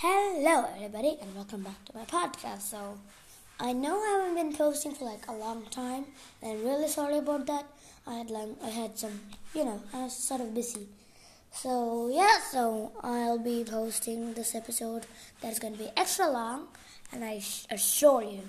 Hello, 0.00 0.68
everybody, 0.74 1.16
and 1.22 1.34
welcome 1.34 1.62
back 1.62 1.82
to 1.86 1.96
my 1.96 2.04
podcast. 2.04 2.60
So, 2.60 2.98
I 3.58 3.72
know 3.72 3.98
I 3.98 4.18
haven't 4.18 4.34
been 4.34 4.54
posting 4.54 4.94
for 4.94 5.06
like 5.06 5.26
a 5.26 5.32
long 5.32 5.64
time, 5.70 6.04
and 6.42 6.52
I'm 6.52 6.66
really 6.66 6.86
sorry 6.86 7.16
about 7.16 7.46
that. 7.46 7.64
I 8.06 8.16
had 8.16 8.28
like 8.28 8.50
I 8.62 8.68
had 8.68 8.98
some, 8.98 9.18
you 9.54 9.64
know, 9.64 9.80
I 9.94 10.02
was 10.02 10.14
sort 10.14 10.42
of 10.42 10.52
busy. 10.52 10.86
So 11.50 12.10
yeah, 12.12 12.40
so 12.40 12.92
I'll 13.00 13.38
be 13.38 13.64
posting 13.64 14.34
this 14.34 14.54
episode 14.54 15.06
that's 15.40 15.58
going 15.58 15.72
to 15.72 15.84
be 15.84 15.88
extra 15.96 16.28
long, 16.28 16.66
and 17.10 17.24
I 17.24 17.42
assure 17.70 18.22
you, 18.22 18.42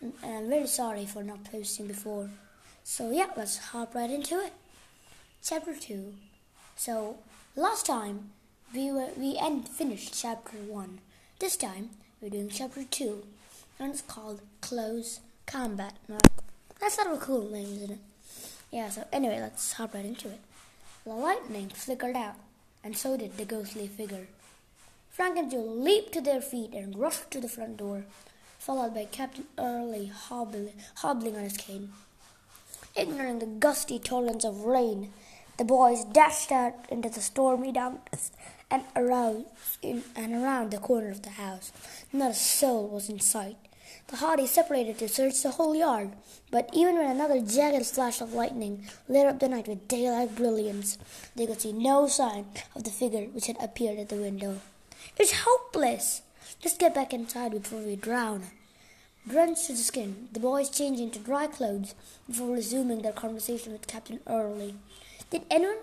and 0.00 0.12
I'm 0.22 0.48
very 0.48 0.68
sorry 0.68 1.04
for 1.04 1.24
not 1.24 1.42
posting 1.42 1.88
before. 1.88 2.30
So 2.84 3.10
yeah, 3.10 3.30
let's 3.36 3.58
hop 3.58 3.96
right 3.96 4.08
into 4.08 4.38
it. 4.38 4.52
Chapter 5.42 5.74
two. 5.74 6.14
So 6.76 7.16
last 7.56 7.86
time 7.86 8.30
we 8.74 8.90
were 8.90 9.08
we 9.16 9.36
end 9.38 9.68
finished 9.68 10.14
chapter 10.18 10.56
one. 10.56 11.00
This 11.38 11.56
time 11.56 11.90
we're 12.20 12.30
doing 12.30 12.48
chapter 12.48 12.84
two, 12.84 13.24
and 13.78 13.90
it's 13.90 14.00
called 14.00 14.40
Close 14.60 15.20
Combat. 15.46 15.94
That's 16.80 16.94
sort 16.94 17.08
of 17.08 17.14
a 17.14 17.24
cool 17.24 17.50
name, 17.50 17.76
isn't 17.76 17.90
it? 17.92 17.98
Yeah. 18.70 18.88
So 18.88 19.04
anyway, 19.12 19.40
let's 19.40 19.74
hop 19.74 19.94
right 19.94 20.04
into 20.04 20.28
it. 20.28 20.40
The 21.04 21.10
lightning 21.10 21.68
flickered 21.68 22.16
out, 22.16 22.36
and 22.82 22.96
so 22.96 23.16
did 23.16 23.36
the 23.36 23.44
ghostly 23.44 23.88
figure. 23.88 24.26
Frank 25.10 25.36
and 25.36 25.50
Joe 25.50 25.58
leaped 25.58 26.12
to 26.14 26.22
their 26.22 26.40
feet 26.40 26.72
and 26.72 26.98
rushed 26.98 27.30
to 27.32 27.40
the 27.40 27.48
front 27.48 27.76
door, 27.76 28.04
followed 28.58 28.94
by 28.94 29.04
Captain 29.04 29.44
Early 29.58 30.06
hobbling, 30.06 30.72
hobbling 30.96 31.36
on 31.36 31.42
his 31.42 31.58
cane. 31.58 31.92
Ignoring 32.96 33.38
the 33.38 33.46
gusty 33.46 33.98
torrents 33.98 34.44
of 34.44 34.64
rain, 34.64 35.12
the 35.58 35.64
boys 35.64 36.04
dashed 36.04 36.50
out 36.50 36.74
into 36.88 37.10
the 37.10 37.20
stormy 37.20 37.72
darkness 37.72 38.30
and 38.72 38.84
around, 38.96 39.44
in, 39.82 40.02
and 40.16 40.34
around 40.34 40.70
the 40.70 40.78
corner 40.78 41.10
of 41.10 41.22
the 41.22 41.30
house. 41.30 41.70
Not 42.10 42.30
a 42.30 42.34
soul 42.34 42.88
was 42.88 43.10
in 43.10 43.20
sight. 43.20 43.58
The 44.08 44.16
Hardys 44.16 44.50
separated 44.50 44.98
to 44.98 45.08
search 45.08 45.42
the 45.42 45.50
whole 45.50 45.76
yard, 45.76 46.12
but 46.50 46.70
even 46.72 46.96
when 46.96 47.10
another 47.10 47.40
jagged 47.40 47.86
flash 47.86 48.22
of 48.22 48.32
lightning 48.32 48.86
lit 49.08 49.26
up 49.26 49.38
the 49.38 49.48
night 49.48 49.68
with 49.68 49.86
daylight 49.88 50.34
brilliance, 50.34 50.96
they 51.36 51.46
could 51.46 51.60
see 51.60 51.72
no 51.72 52.06
sign 52.08 52.46
of 52.74 52.84
the 52.84 52.90
figure 52.90 53.26
which 53.26 53.46
had 53.46 53.62
appeared 53.62 53.98
at 53.98 54.08
the 54.08 54.16
window. 54.16 54.60
It's 55.18 55.44
hopeless! 55.44 56.22
Just 56.60 56.78
get 56.78 56.94
back 56.94 57.12
inside 57.12 57.52
before 57.52 57.80
we 57.80 57.96
drown. 57.96 58.44
Drenched 59.28 59.66
to 59.66 59.72
the 59.72 59.78
skin, 59.78 60.28
the 60.32 60.40
boys 60.40 60.70
changed 60.70 61.00
into 61.00 61.18
dry 61.18 61.46
clothes 61.46 61.94
before 62.26 62.54
resuming 62.54 63.02
their 63.02 63.12
conversation 63.12 63.72
with 63.72 63.86
Captain 63.86 64.20
Early. 64.26 64.74
Did 65.30 65.42
anyone 65.50 65.78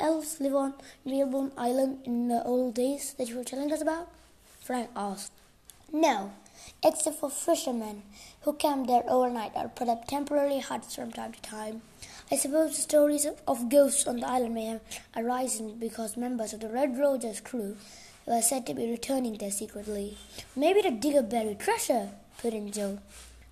else 0.00 0.40
live 0.40 0.54
on 0.54 0.74
Whalebone 1.04 1.52
Island 1.56 1.98
in 2.04 2.28
the 2.28 2.42
old 2.44 2.74
days 2.74 3.14
that 3.18 3.28
you 3.28 3.36
were 3.36 3.44
telling 3.44 3.72
us 3.72 3.82
about? 3.82 4.08
Frank 4.60 4.90
asked. 4.96 5.32
No, 5.92 6.32
except 6.82 7.18
for 7.18 7.30
fishermen 7.30 8.02
who 8.42 8.52
camp 8.54 8.86
there 8.86 9.04
overnight 9.08 9.52
or 9.54 9.68
put 9.68 9.88
up 9.88 10.06
temporary 10.06 10.60
huts 10.60 10.94
from 10.94 11.12
time 11.12 11.32
to 11.32 11.42
time. 11.42 11.82
I 12.30 12.36
suppose 12.36 12.76
the 12.76 12.82
stories 12.82 13.26
of, 13.46 13.68
ghosts 13.68 14.06
on 14.06 14.20
the 14.20 14.28
island 14.28 14.54
may 14.54 14.66
have 14.66 14.80
arisen 15.16 15.76
because 15.78 16.16
members 16.16 16.52
of 16.52 16.60
the 16.60 16.68
Red 16.68 16.96
Roger's 16.96 17.40
crew 17.40 17.76
were 18.26 18.40
said 18.40 18.66
to 18.66 18.74
be 18.74 18.90
returning 18.90 19.36
there 19.36 19.50
secretly. 19.50 20.16
Maybe 20.54 20.82
to 20.82 20.90
dig 20.90 21.16
up 21.16 21.30
buried 21.30 21.58
treasure, 21.58 22.10
put 22.38 22.54
in 22.54 22.70
Joe. 22.70 23.00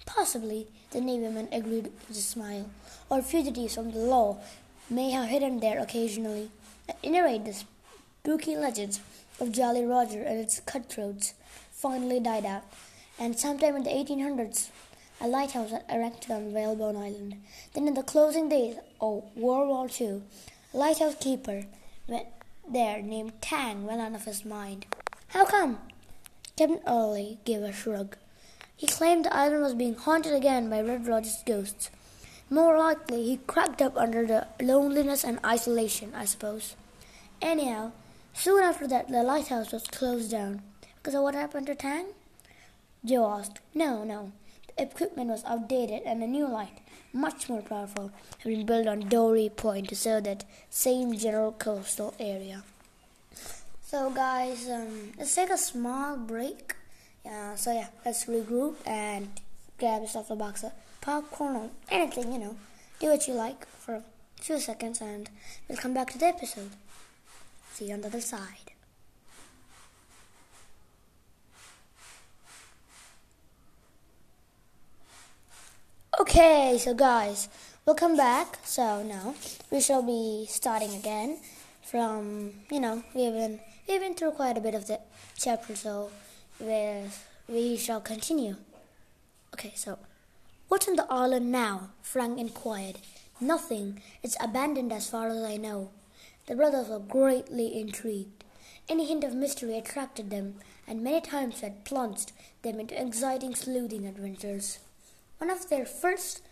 Possibly, 0.06 0.69
the 0.92 1.00
Navyman 1.00 1.48
agreed 1.52 1.91
with 2.08 2.16
a 2.16 2.20
smile, 2.20 2.70
or 3.10 3.20
fugitives 3.20 3.74
from 3.74 3.91
the 3.91 3.98
law 3.98 4.38
may 4.91 5.11
have 5.11 5.28
hidden 5.28 5.61
there 5.61 5.78
occasionally. 5.81 6.50
At 6.89 6.98
any 7.03 7.20
rate, 7.20 7.44
the 7.44 7.53
spooky 7.53 8.56
legends 8.56 9.00
of 9.41 9.53
Jolly 9.53 9.84
Roger 9.84 10.22
and 10.22 10.39
its 10.39 10.61
cutthroats 10.61 11.34
finally 11.70 12.20
died 12.20 12.44
out, 12.44 12.64
and 13.19 13.39
sometime 13.39 13.77
in 13.77 13.84
the 13.84 13.91
1800s, 13.91 14.70
a 15.20 15.28
lighthouse 15.28 15.72
was 15.72 15.83
erected 15.89 16.31
on 16.31 16.53
Whalebone 16.53 16.97
Island. 16.97 17.36
Then, 17.75 17.89
in 17.89 17.94
the 17.94 18.03
closing 18.03 18.49
days 18.49 18.76
of 19.00 19.25
World 19.37 19.69
War 19.69 19.88
II, 20.00 20.22
a 20.72 20.76
lighthouse 20.76 21.16
keeper 21.20 21.65
there 22.70 23.03
named 23.03 23.41
Tang 23.41 23.87
went 23.87 24.00
out 24.00 24.15
of 24.15 24.25
his 24.25 24.44
mind. 24.44 24.87
How 25.28 25.44
come? 25.44 25.78
Captain 26.56 26.81
Early 26.87 27.38
gave 27.44 27.62
a 27.62 27.72
shrug. 27.72 28.16
He 28.76 28.87
claimed 28.87 29.25
the 29.25 29.34
island 29.34 29.62
was 29.62 29.75
being 29.75 29.94
haunted 29.94 30.34
again 30.34 30.69
by 30.69 30.81
Red 30.81 31.06
Roger's 31.06 31.43
ghosts. 31.47 31.91
More 32.50 32.78
likely, 32.78 33.25
he 33.25 33.36
cracked 33.47 33.82
up 33.82 33.97
under 33.97 34.26
the 34.26 34.47
loneliness 34.60 35.22
and 35.22 35.38
isolation, 35.44 36.12
I 36.14 36.25
suppose. 36.25 36.76
Anyhow, 37.42 37.92
soon 38.32 38.62
after 38.62 38.86
that, 38.88 39.09
the 39.09 39.22
lighthouse 39.22 39.70
was 39.70 39.86
closed 39.86 40.31
down. 40.31 40.62
Because 40.97 41.14
of 41.14 41.22
what 41.22 41.34
happened 41.34 41.66
to 41.66 41.75
Tang? 41.75 42.06
Joe 43.04 43.31
asked. 43.31 43.60
No, 43.75 44.03
no. 44.03 44.32
The 44.66 44.82
equipment 44.82 45.28
was 45.28 45.44
outdated 45.44 46.03
and 46.04 46.22
a 46.22 46.26
new 46.26 46.48
light, 46.48 46.81
much 47.12 47.48
more 47.48 47.62
powerful, 47.62 48.12
had 48.38 48.48
been 48.48 48.66
built 48.66 48.87
on 48.87 49.08
Dory 49.08 49.50
Point 49.54 49.88
to 49.91 49.97
serve 49.97 50.25
that 50.25 50.44
same 50.70 51.16
general 51.16 51.53
coastal 51.53 52.14
area. 52.19 52.64
So, 53.82 54.10
guys, 54.10 54.69
um, 54.69 55.12
let's 55.19 55.34
take 55.34 55.50
a 55.50 55.58
small 55.58 56.16
break. 56.16 56.75
Uh, 57.25 57.56
so, 57.56 57.72
yeah, 57.72 57.88
let's 58.04 58.25
regroup 58.25 58.76
and 58.87 59.28
grab 59.78 60.03
yourself 60.03 60.31
a 60.31 60.37
box 60.37 60.65
of 60.65 60.72
popcorn 61.00 61.56
or 61.56 61.71
anything, 61.91 62.33
you 62.33 62.39
know. 62.39 62.56
Do 63.00 63.09
what 63.09 63.28
you 63.28 63.34
like 63.34 63.66
for 63.66 63.94
a 63.94 64.03
few 64.41 64.59
seconds 64.59 65.00
and 65.00 65.31
we'll 65.69 65.78
come 65.78 65.94
back 65.94 66.11
to 66.11 66.19
the 66.19 66.27
episode. 66.27 66.71
See 67.72 67.87
you 67.87 67.94
on 67.94 68.00
the 68.00 68.09
other 68.09 68.21
side. 68.21 68.72
Okay, 76.21 76.77
so 76.81 76.94
guys, 76.94 77.49
welcome 77.87 78.17
back. 78.17 78.59
So 78.65 79.05
now 79.05 79.37
we 79.71 79.81
shall 79.81 80.03
be 80.03 80.47
starting 80.49 80.94
again 80.94 81.38
from 81.83 82.53
you 82.71 82.81
know 82.81 83.05
we've 83.15 83.33
been 83.33 83.61
we've 83.88 84.00
been 84.00 84.15
through 84.15 84.33
quite 84.33 84.59
a 84.59 84.61
bit 84.61 84.75
of 84.75 84.88
the 84.88 84.99
chapter, 85.37 85.77
so 85.77 86.11
we 86.59 87.05
we 87.49 87.77
shall 87.77 88.00
continue. 88.00 88.56
Okay, 89.54 89.72
so 89.75 89.98
What's 90.69 90.86
on 90.86 90.97
the 90.97 91.06
island 91.09 91.50
now? 91.50 91.92
Frank 92.03 92.38
inquired. 92.38 92.98
Nothing. 93.41 94.03
It's 94.22 94.36
abandoned 94.38 94.92
as 94.92 95.09
far 95.09 95.28
as 95.28 95.42
I 95.42 95.56
know. 95.56 95.88
The 96.47 96.56
brothers 96.56 96.88
were 96.88 96.98
greatly 96.98 97.81
intrigued. 97.81 98.44
Any 98.87 99.06
hint 99.06 99.25
of 99.25 99.34
mystery 99.34 99.78
attracted 99.78 100.28
them, 100.28 100.56
and 100.87 101.03
many 101.03 101.22
times 101.22 101.60
had 101.60 101.87
plunged 101.87 102.32
them 102.60 102.78
into 102.81 103.00
exciting 103.00 103.54
sleuthing 103.54 104.06
adventures. 104.06 104.78
One 105.38 105.48
of 105.48 105.70
their 105.70 105.87
first 105.87 106.42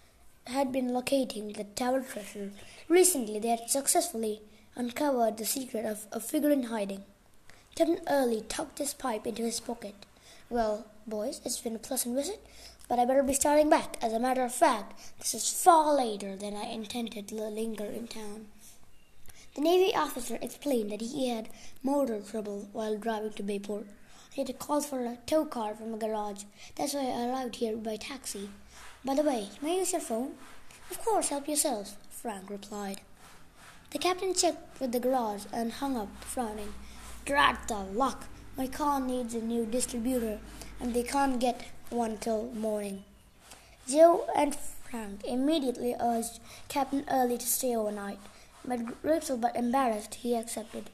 had 0.46 0.72
been 0.72 0.94
locating 0.94 1.52
the 1.52 1.64
tower 1.64 2.00
treasure. 2.00 2.52
Recently, 2.88 3.38
they 3.38 3.48
had 3.48 3.68
successfully 3.68 4.40
uncovered 4.76 5.36
the 5.36 5.44
secret 5.44 5.84
of 5.84 6.06
a 6.10 6.20
figure 6.20 6.50
in 6.50 6.64
hiding. 6.64 7.04
Captain 7.74 8.00
Early 8.08 8.44
tucked 8.48 8.78
his 8.78 8.94
pipe 8.94 9.26
into 9.26 9.42
his 9.42 9.60
pocket. 9.60 10.06
Well, 10.48 10.86
boys, 11.06 11.42
it's 11.44 11.60
been 11.60 11.76
a 11.76 11.78
pleasant 11.78 12.14
visit. 12.14 12.40
But 12.88 13.00
I 13.00 13.04
better 13.04 13.22
be 13.22 13.34
starting 13.34 13.68
back. 13.68 13.96
As 14.00 14.12
a 14.12 14.20
matter 14.20 14.44
of 14.44 14.54
fact, 14.54 14.98
this 15.18 15.34
is 15.34 15.50
far 15.50 15.94
later 15.94 16.36
than 16.36 16.54
I 16.54 16.66
intended 16.66 17.26
to 17.28 17.34
linger 17.34 17.86
in 17.86 18.06
town. 18.06 18.46
The 19.56 19.62
Navy 19.62 19.94
officer 19.94 20.38
explained 20.40 20.92
that 20.92 21.00
he 21.00 21.30
had 21.30 21.48
motor 21.82 22.20
trouble 22.20 22.68
while 22.72 22.96
driving 22.96 23.32
to 23.32 23.42
Bayport. 23.42 23.86
He 24.32 24.42
had 24.42 24.46
to 24.48 24.52
call 24.52 24.82
for 24.82 25.04
a 25.04 25.18
tow 25.26 25.46
car 25.46 25.74
from 25.74 25.94
a 25.94 25.96
garage. 25.96 26.44
That's 26.76 26.94
why 26.94 27.06
I 27.06 27.28
arrived 27.28 27.56
here 27.56 27.76
by 27.76 27.96
taxi. 27.96 28.50
By 29.04 29.14
the 29.14 29.22
way, 29.22 29.48
may 29.62 29.76
I 29.76 29.78
use 29.78 29.92
your 29.92 30.00
phone? 30.00 30.34
Of 30.90 31.02
course, 31.02 31.30
help 31.30 31.48
yourself, 31.48 31.96
Frank 32.10 32.50
replied. 32.50 33.00
The 33.90 33.98
captain 33.98 34.34
checked 34.34 34.78
with 34.78 34.92
the 34.92 35.00
garage 35.00 35.44
and 35.52 35.72
hung 35.72 35.96
up, 35.96 36.22
frowning. 36.22 36.74
Drat 37.24 37.66
the 37.66 37.78
luck! 37.78 38.26
My 38.56 38.66
car 38.66 39.00
needs 39.00 39.34
a 39.34 39.40
new 39.40 39.64
distributor, 39.64 40.38
and 40.80 40.92
they 40.92 41.02
can't 41.02 41.40
get 41.40 41.64
one 41.90 42.16
till 42.18 42.50
morning. 42.52 43.04
Joe 43.88 44.26
and 44.34 44.54
Frank 44.54 45.24
immediately 45.24 45.94
urged 46.00 46.40
Captain 46.68 47.04
Early 47.10 47.38
to 47.38 47.46
stay 47.46 47.76
overnight, 47.76 48.18
but 48.64 49.00
grateful 49.02 49.36
but 49.36 49.54
embarrassed, 49.54 50.16
he 50.16 50.34
accepted. 50.34 50.90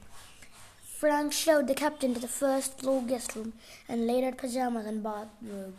Frank 0.83 1.33
showed 1.33 1.67
the 1.67 1.73
captain 1.73 2.13
to 2.13 2.19
the 2.19 2.27
first 2.27 2.79
floor 2.79 3.01
guest 3.01 3.35
room 3.35 3.53
and 3.89 4.07
laid 4.07 4.23
out 4.23 4.37
pajamas 4.37 4.85
and 4.85 5.03
bathrobe. 5.03 5.73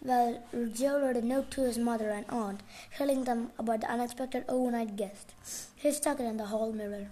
While 0.00 0.44
Joe 0.72 1.00
wrote 1.00 1.16
a 1.16 1.22
note 1.22 1.50
to 1.52 1.62
his 1.62 1.76
mother 1.76 2.10
and 2.10 2.24
aunt, 2.28 2.60
telling 2.96 3.24
them 3.24 3.50
about 3.58 3.80
the 3.80 3.90
unexpected 3.90 4.44
overnight 4.48 4.96
guest. 4.96 5.34
He 5.74 5.90
stuck 5.90 6.20
it 6.20 6.24
in 6.24 6.36
the 6.36 6.46
hall 6.46 6.72
mirror. 6.72 7.08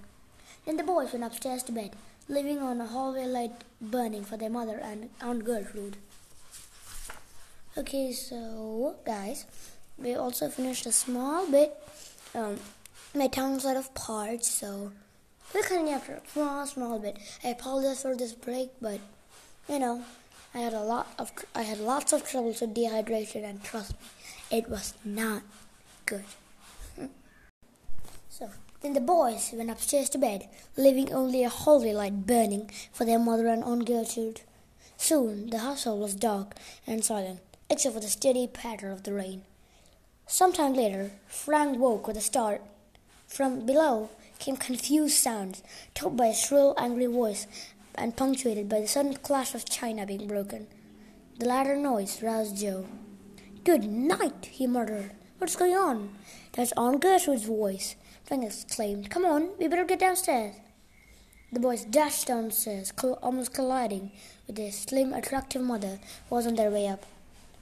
Then 0.64 0.76
the 0.76 0.84
boys 0.84 1.12
went 1.12 1.24
upstairs 1.24 1.64
to 1.64 1.72
bed, 1.72 1.96
leaving 2.28 2.58
on 2.60 2.80
a 2.80 2.86
hallway 2.86 3.26
light 3.26 3.64
burning 3.80 4.24
for 4.24 4.36
their 4.36 4.50
mother 4.50 4.78
and 4.78 5.10
Aunt 5.20 5.44
Gertrude. 5.44 5.96
Okay, 7.78 8.10
so 8.10 8.96
guys, 9.04 9.44
we 9.98 10.14
also 10.14 10.48
finished 10.48 10.86
a 10.86 10.92
small 10.92 11.46
bit. 11.50 11.76
Um, 12.34 12.56
my 13.14 13.26
tongue's 13.26 13.66
out 13.66 13.76
of 13.76 13.92
parts, 13.92 14.50
so 14.50 14.92
we'll 15.52 15.62
continue 15.62 15.92
after 15.92 16.14
a 16.14 16.22
small, 16.32 16.66
small 16.66 16.98
bit. 16.98 17.18
I 17.44 17.48
apologize 17.48 18.00
for 18.00 18.16
this 18.16 18.32
break, 18.32 18.70
but 18.80 19.00
You 19.68 19.78
know, 19.78 20.04
I 20.54 20.60
had 20.60 20.72
a 20.72 20.80
lot 20.80 21.08
of 21.18 21.32
I 21.54 21.62
had 21.62 21.78
lots 21.78 22.14
of 22.14 22.26
troubles 22.26 22.62
with 22.62 22.74
dehydration, 22.74 23.44
and 23.44 23.62
trust 23.62 23.92
me, 23.92 24.58
it 24.58 24.70
was 24.70 24.94
not 25.04 25.42
good. 26.06 26.24
so 28.30 28.50
then 28.80 28.94
the 28.94 29.00
boys 29.02 29.50
went 29.52 29.70
upstairs 29.70 30.08
to 30.10 30.18
bed, 30.18 30.48
leaving 30.78 31.12
only 31.12 31.44
a 31.44 31.50
holy 31.50 31.92
light 31.92 32.26
burning 32.26 32.70
for 32.92 33.04
their 33.04 33.18
mother 33.18 33.48
and 33.48 33.64
Aunt 33.64 33.84
Gertrude. 33.84 34.40
Soon 34.96 35.50
the 35.50 35.58
household 35.58 36.00
was 36.00 36.14
dark 36.14 36.54
and 36.86 37.04
silent, 37.04 37.40
except 37.68 37.94
for 37.94 38.00
the 38.00 38.08
steady 38.08 38.46
patter 38.46 38.90
of 38.90 39.02
the 39.02 39.12
rain. 39.12 39.42
Some 40.26 40.52
time 40.52 40.74
later, 40.74 41.12
Frank 41.26 41.78
woke 41.78 42.06
with 42.06 42.16
a 42.16 42.20
start. 42.20 42.62
From 43.26 43.66
below 43.66 44.10
came 44.38 44.56
confused 44.56 45.16
sounds, 45.16 45.62
topped 45.94 46.16
by 46.16 46.26
a 46.26 46.34
shrill, 46.34 46.74
angry 46.76 47.06
voice 47.06 47.46
and 47.94 48.16
punctuated 48.16 48.68
by 48.68 48.80
the 48.80 48.88
sudden 48.88 49.14
clash 49.14 49.54
of 49.54 49.64
china 49.64 50.06
being 50.06 50.26
broken. 50.26 50.66
The 51.38 51.46
latter 51.46 51.76
noise 51.76 52.22
roused 52.22 52.58
Joe. 52.58 52.86
Good 53.64 53.84
night, 53.84 54.48
he 54.50 54.66
muttered. 54.66 55.12
What's 55.38 55.56
going 55.56 55.74
on? 55.74 56.10
That's 56.52 56.72
Aunt 56.76 57.00
Gertrude's 57.00 57.44
voice. 57.44 57.96
Frank 58.24 58.44
exclaimed. 58.44 59.10
Come 59.10 59.24
on, 59.24 59.50
we 59.58 59.68
better 59.68 59.84
get 59.84 59.98
downstairs. 59.98 60.54
The 61.52 61.60
boys 61.60 61.84
dashed 61.84 62.26
downstairs, 62.26 62.92
almost 63.22 63.54
colliding 63.54 64.12
with 64.46 64.56
their 64.56 64.72
slim, 64.72 65.12
attractive 65.12 65.62
mother, 65.62 65.98
who 66.28 66.34
was 66.34 66.46
on 66.46 66.56
their 66.56 66.70
way 66.70 66.88
up. 66.88 67.06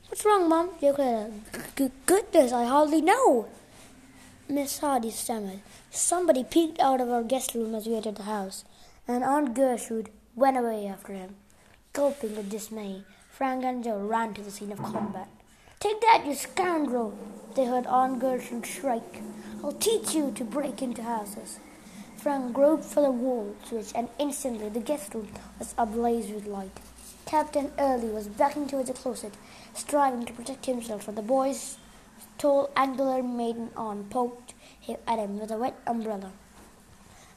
What's 0.08 0.24
wrong? 0.24 0.70
Joe 0.80 1.32
Goodness, 2.06 2.52
I 2.52 2.64
hardly 2.64 3.00
know. 3.00 3.48
Miss 4.48 4.78
Hardy 4.78 5.10
stammered. 5.10 5.60
Somebody 5.90 6.44
peeked 6.44 6.78
out 6.78 7.00
of 7.00 7.10
our 7.10 7.22
guest 7.22 7.54
room 7.54 7.74
as 7.74 7.86
we 7.86 7.96
entered 7.96 8.16
the 8.16 8.24
house, 8.24 8.64
and 9.08 9.24
Aunt 9.24 9.54
Gertrude 9.54 10.10
went 10.36 10.58
away 10.58 10.86
after 10.86 11.14
him. 11.14 11.36
Gulping 11.92 12.36
with 12.36 12.50
dismay, 12.50 13.04
Frank 13.30 13.64
and 13.64 13.82
Joe 13.82 13.98
ran 13.98 14.34
to 14.34 14.42
the 14.42 14.50
scene 14.50 14.72
of 14.72 14.78
combat. 14.78 15.28
Take 15.80 16.00
that, 16.02 16.24
you 16.26 16.34
scoundrel! 16.34 17.16
They 17.56 17.64
heard 17.64 17.86
Aunt 17.86 18.20
Gertrude 18.20 18.66
shriek. 18.66 19.22
I'll 19.62 19.72
teach 19.72 20.14
you 20.14 20.32
to 20.32 20.44
break 20.44 20.82
into 20.82 21.02
houses. 21.02 21.58
Frank 22.16 22.52
groped 22.52 22.84
for 22.84 23.00
the 23.02 23.10
wall 23.10 23.56
switch, 23.64 23.92
and 23.94 24.08
instantly 24.18 24.68
the 24.68 24.80
guest 24.80 25.14
room 25.14 25.28
was 25.58 25.74
ablaze 25.78 26.28
with 26.28 26.46
light. 26.46 26.78
Captain 27.26 27.72
Early 27.78 28.08
was 28.08 28.28
backing 28.28 28.66
towards 28.66 28.88
the 28.88 28.94
closet, 28.94 29.34
striving 29.74 30.26
to 30.26 30.32
protect 30.32 30.66
himself 30.66 31.04
from 31.04 31.14
the 31.14 31.22
boy's 31.22 31.78
tall, 32.38 32.70
angular 32.76 33.22
maiden 33.22 33.70
aunt 33.76 34.10
poked 34.10 34.54
at 34.88 35.18
him 35.18 35.38
with 35.38 35.50
a 35.50 35.56
wet 35.56 35.74
umbrella. 35.86 36.32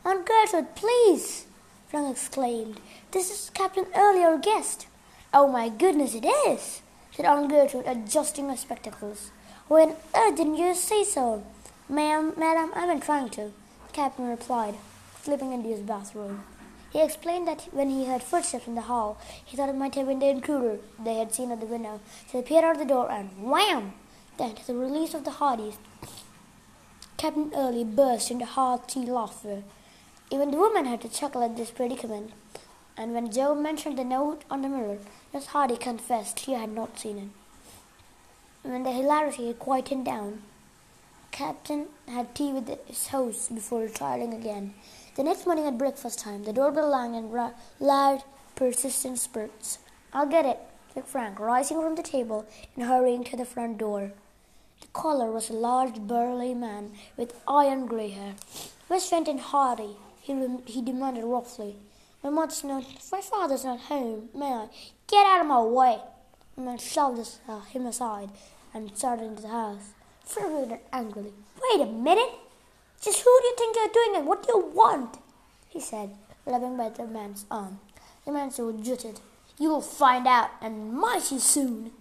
Aunt 0.03 0.25
Gertrude, 0.25 0.75
please! 0.75 1.45
Frank 1.87 2.11
exclaimed. 2.11 2.81
This 3.11 3.31
is 3.31 3.49
Captain 3.53 3.85
Early, 3.95 4.23
our 4.23 4.37
guest. 4.37 4.87
Oh, 5.33 5.47
my 5.47 5.69
goodness, 5.69 6.15
it 6.15 6.25
is, 6.25 6.81
said 7.11 7.25
Aunt 7.25 7.49
Gertrude, 7.49 7.87
adjusting 7.87 8.49
her 8.49 8.57
spectacles. 8.57 9.31
When 9.67 9.95
earth 10.15 10.35
didn't 10.35 10.57
you 10.57 10.75
say 10.75 11.03
so? 11.03 11.43
Ma'am, 11.89 12.33
madam, 12.37 12.71
I've 12.75 12.89
been 12.89 12.99
trying 12.99 13.29
to, 13.31 13.51
the 13.87 13.93
captain 13.93 14.27
replied, 14.27 14.75
slipping 15.21 15.53
into 15.53 15.69
his 15.69 15.79
bathrobe. 15.79 16.39
He 16.97 17.03
explained 17.03 17.47
that 17.47 17.67
when 17.71 17.91
he 17.91 18.05
heard 18.05 18.23
footsteps 18.23 18.65
in 18.65 18.73
the 18.73 18.81
hall, 18.81 19.19
he 19.45 19.55
thought 19.55 19.69
it 19.69 19.75
might 19.75 19.93
have 19.93 20.07
been 20.07 20.17
the 20.17 20.29
intruder 20.29 20.79
they 20.97 21.19
had 21.19 21.31
seen 21.31 21.51
at 21.51 21.59
the 21.59 21.67
window. 21.67 21.99
So 22.25 22.39
he 22.39 22.43
peered 22.43 22.63
out 22.63 22.71
of 22.71 22.79
the 22.79 22.91
door 22.91 23.11
and 23.11 23.29
wham! 23.39 23.93
Then, 24.39 24.55
to 24.55 24.65
the 24.65 24.73
release 24.73 25.13
of 25.13 25.23
the 25.23 25.29
Hardys, 25.29 25.77
Captain 27.15 27.51
Early 27.55 27.83
burst 27.83 28.31
into 28.31 28.45
hearty 28.45 29.01
laughter. 29.01 29.61
Even 30.31 30.49
the 30.49 30.57
woman 30.57 30.85
had 30.85 31.01
to 31.01 31.07
chuckle 31.07 31.43
at 31.43 31.55
this 31.55 31.69
predicament, 31.69 32.31
and 32.97 33.13
when 33.13 33.31
Joe 33.31 33.53
mentioned 33.53 33.99
the 33.99 34.03
note 34.03 34.41
on 34.49 34.63
the 34.63 34.67
mirror, 34.67 34.97
Miss 35.31 35.45
Hardy 35.45 35.77
confessed 35.77 36.39
she 36.39 36.53
had 36.53 36.71
not 36.71 36.97
seen 36.97 37.19
it. 37.19 38.67
When 38.67 38.81
the 38.81 38.91
hilarity 38.91 39.45
had 39.45 39.59
quieted 39.59 40.03
down, 40.03 40.41
Captain 41.29 41.89
had 42.07 42.33
tea 42.33 42.51
with 42.51 42.67
his 42.87 43.09
host 43.09 43.53
before 43.53 43.81
retiring 43.81 44.33
again. 44.33 44.73
The 45.17 45.23
next 45.23 45.47
morning 45.47 45.65
at 45.65 45.79
breakfast 45.79 46.19
time, 46.19 46.43
the 46.43 46.53
doorbell 46.53 46.91
rang 46.91 47.15
in 47.15 47.31
ra- 47.31 47.53
loud, 47.79 48.21
persistent 48.53 49.17
spurts. 49.17 49.79
I'll 50.13 50.27
get 50.27 50.45
it, 50.45 50.59
said 50.93 51.07
Frank, 51.07 51.39
rising 51.39 51.81
from 51.81 51.95
the 51.95 52.03
table 52.03 52.45
and 52.75 52.85
hurrying 52.85 53.23
to 53.23 53.35
the 53.35 53.43
front 53.43 53.79
door. 53.79 54.11
The 54.79 54.87
caller 54.93 55.31
was 55.31 55.49
a 55.49 55.53
large, 55.53 55.95
burly 55.95 56.53
man 56.53 56.91
with 57.17 57.41
iron 57.47 57.87
gray 57.87 58.09
hair. 58.09 58.35
Where's 58.87 59.09
Fenton 59.09 59.39
Hardy? 59.39 59.95
he, 60.21 60.35
rem- 60.35 60.61
he 60.67 60.83
demanded 60.83 61.23
roughly. 61.23 61.77
My 62.23 62.29
mother's 62.29 62.63
not, 62.63 62.85
my 63.11 63.21
father's 63.21 63.65
not 63.65 63.79
home. 63.79 64.29
May 64.35 64.53
I? 64.53 64.67
Get 65.07 65.25
out 65.25 65.41
of 65.41 65.47
my 65.47 65.61
way! 65.61 65.97
The 66.55 66.61
man 66.61 66.77
shoved 66.77 67.17
his, 67.17 67.39
uh, 67.49 67.61
him 67.61 67.87
aside 67.87 68.29
and 68.71 68.95
started 68.95 69.25
into 69.25 69.41
the 69.41 69.47
house. 69.47 69.93
Frank 70.23 70.69
looked 70.69 70.87
angrily. 70.93 71.33
Wait 71.59 71.81
a 71.81 71.87
minute! 71.87 72.29
Just 73.07 73.21
who 73.21 73.39
do 73.39 73.47
you 73.47 73.55
think 73.55 73.73
you're 73.77 73.87
doing 73.87 74.17
and 74.17 74.27
what 74.27 74.43
do 74.43 74.49
you 74.51 74.59
want? 74.59 75.19
He 75.69 75.79
said, 75.79 76.09
grabbing 76.43 76.75
by 76.75 76.89
the 76.89 77.07
man's 77.07 77.45
arm. 77.49 77.79
The 78.25 78.33
man 78.33 78.51
so 78.51 78.69
jutted. 78.73 79.21
You 79.57 79.69
will 79.69 79.81
find 79.81 80.27
out, 80.27 80.49
and 80.61 80.91
mighty 80.91 81.39
soon. 81.39 81.91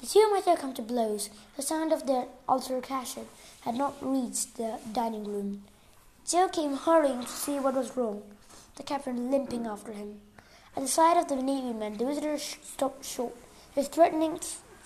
The 0.00 0.06
two 0.06 0.26
might 0.30 0.46
have 0.46 0.60
come 0.60 0.72
to 0.74 0.80
blows. 0.80 1.28
The 1.56 1.62
sound 1.62 1.92
of 1.92 2.06
their 2.06 2.24
altercation 2.48 3.26
had 3.66 3.74
not 3.74 3.98
reached 4.00 4.56
the 4.56 4.78
dining 4.94 5.24
room. 5.24 5.64
Joe 6.26 6.48
came 6.48 6.74
hurrying 6.74 7.20
to 7.20 7.28
see 7.28 7.60
what 7.60 7.74
was 7.74 7.94
wrong, 7.94 8.22
the 8.76 8.82
captain 8.82 9.30
limping 9.30 9.66
after 9.66 9.92
him. 9.92 10.22
At 10.74 10.84
the 10.84 10.88
sight 10.88 11.18
of 11.18 11.28
the 11.28 11.36
Navy 11.36 11.74
men, 11.74 11.98
the 11.98 12.06
visitor 12.06 12.38
stopped 12.38 13.04
short. 13.04 13.36
His 13.74 13.88
threatening 13.88 14.40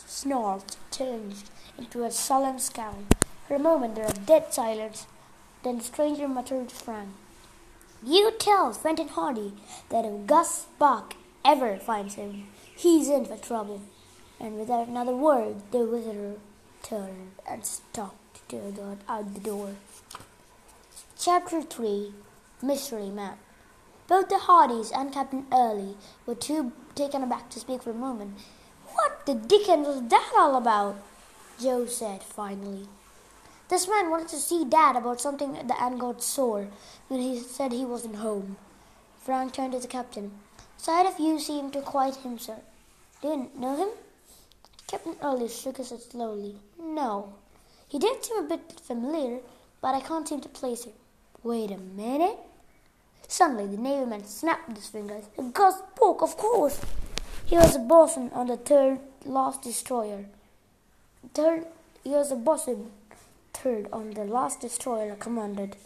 snarl 0.04 0.64
changed 0.90 1.48
into 1.78 2.02
a 2.02 2.10
sullen 2.10 2.58
scowl. 2.58 3.04
For 3.46 3.54
a 3.54 3.60
moment 3.60 3.94
there 3.94 4.04
was 4.04 4.14
dead 4.14 4.52
silence. 4.52 5.06
Then 5.62 5.78
the 5.78 5.84
stranger 5.84 6.28
muttered 6.28 6.70
Frank, 6.70 7.10
You 8.04 8.32
tell 8.38 8.72
Fenton 8.72 9.08
Hardy 9.08 9.54
that 9.88 10.04
if 10.04 10.26
Gus 10.26 10.66
Buck 10.78 11.14
ever 11.44 11.76
finds 11.78 12.14
him, 12.14 12.46
he's 12.76 13.08
in 13.08 13.24
for 13.24 13.36
trouble. 13.36 13.82
And 14.38 14.58
without 14.58 14.86
another 14.86 15.14
word, 15.16 15.56
the 15.72 15.84
visitor 15.84 16.34
turned 16.82 17.32
and 17.48 17.66
stalked 17.66 18.18
out 19.08 19.34
the 19.34 19.40
door. 19.40 19.74
Chapter 21.18 21.60
3 21.60 22.12
Mystery 22.62 23.10
Map 23.10 23.38
Both 24.06 24.28
the 24.28 24.38
Hardys 24.38 24.92
and 24.92 25.12
Captain 25.12 25.46
Early 25.52 25.96
were 26.24 26.34
too 26.34 26.72
taken 26.94 27.22
aback 27.22 27.50
to 27.50 27.60
speak 27.60 27.82
for 27.82 27.90
a 27.90 27.94
moment. 27.94 28.38
What 28.92 29.26
the 29.26 29.34
dickens 29.34 29.86
was 29.86 30.08
that 30.08 30.32
all 30.36 30.56
about? 30.56 30.96
Joe 31.60 31.86
said 31.86 32.22
finally. 32.22 32.86
This 33.68 33.86
man 33.86 34.08
wanted 34.08 34.28
to 34.28 34.36
see 34.36 34.64
Dad 34.64 34.96
about 34.96 35.20
something 35.20 35.52
the 35.52 35.74
Angod 35.74 36.22
sore 36.22 36.68
when 37.08 37.20
he 37.20 37.38
said 37.38 37.70
he 37.70 37.84
wasn't 37.84 38.16
home. 38.16 38.56
Frank 39.20 39.52
turned 39.52 39.72
to 39.72 39.78
the 39.78 39.86
captain. 39.86 40.32
Sight 40.78 41.04
of 41.04 41.20
you 41.20 41.38
seemed 41.38 41.74
to 41.74 41.82
quiet 41.82 42.16
him, 42.16 42.38
sir. 42.38 42.56
Didn't 43.20 43.58
know 43.58 43.76
him? 43.76 43.88
Captain 44.86 45.16
Early 45.22 45.48
shook 45.48 45.76
his 45.76 45.90
head 45.90 46.00
slowly. 46.00 46.56
No. 46.80 47.34
He 47.88 47.98
did 47.98 48.24
seem 48.24 48.38
a 48.38 48.48
bit 48.48 48.80
familiar, 48.80 49.40
but 49.82 49.94
I 49.94 50.00
can't 50.00 50.26
seem 50.26 50.40
to 50.40 50.48
place 50.48 50.84
him. 50.84 50.94
Wait 51.42 51.70
a 51.70 51.76
minute. 51.76 52.38
Suddenly, 53.26 53.66
the 53.66 53.76
Navy 53.76 54.06
man 54.06 54.24
snapped 54.24 54.74
his 54.74 54.86
fingers. 54.86 55.24
Gus 55.52 55.82
Buck, 56.00 56.22
of 56.22 56.38
course. 56.38 56.80
He 57.44 57.56
was 57.56 57.76
a 57.76 57.80
bosun 57.80 58.30
on 58.32 58.46
the 58.46 58.56
third 58.56 59.00
last 59.26 59.60
destroyer. 59.60 60.24
Third, 61.34 61.66
he 62.02 62.10
was 62.10 62.32
a 62.32 62.36
bosun 62.36 62.90
third 63.58 63.88
on 63.92 64.12
the 64.12 64.24
last 64.24 64.60
destroyer 64.60 65.16
commanded. 65.16 65.76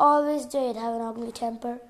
Always 0.00 0.46
did 0.46 0.76
have 0.76 0.94
an 0.94 1.02
ugly 1.02 1.32
temper. 1.32 1.80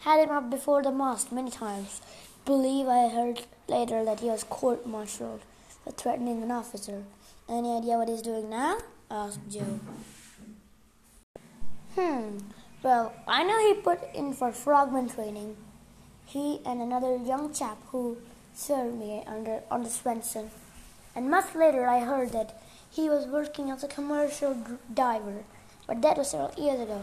Had 0.00 0.20
him 0.20 0.30
up 0.30 0.48
before 0.48 0.82
the 0.82 0.92
mast 0.92 1.32
many 1.32 1.50
times. 1.50 2.00
Believe 2.44 2.86
I 2.86 3.08
heard 3.08 3.42
later 3.66 4.04
that 4.04 4.20
he 4.20 4.26
was 4.26 4.44
court-martialed 4.44 5.40
for 5.82 5.90
threatening 5.92 6.42
an 6.42 6.50
officer. 6.50 7.02
Any 7.48 7.76
idea 7.76 7.96
what 7.96 8.08
he's 8.08 8.22
doing 8.22 8.48
now? 8.48 8.78
asked 9.10 9.40
Joe. 9.50 9.80
Hmm. 11.94 12.38
Well, 12.82 13.12
I 13.26 13.42
know 13.42 13.58
he 13.58 13.82
put 13.82 14.00
in 14.14 14.34
for 14.34 14.52
frogman 14.52 15.08
training. 15.08 15.56
He 16.26 16.60
and 16.64 16.80
another 16.80 17.16
young 17.16 17.52
chap 17.52 17.78
who 17.90 18.18
served 18.54 18.98
me 18.98 19.24
under 19.26 19.62
the 19.68 19.88
Swenson. 19.88 20.50
And 21.16 21.30
much 21.30 21.54
later, 21.54 21.88
I 21.88 22.00
heard 22.00 22.30
that 22.32 22.62
he 22.98 23.08
was 23.08 23.28
working 23.28 23.70
as 23.70 23.84
a 23.84 23.86
commercial 23.86 24.56
diver, 24.92 25.44
but 25.86 26.02
that 26.02 26.18
was 26.18 26.30
several 26.30 26.52
years 26.58 26.80
ago. 26.80 27.02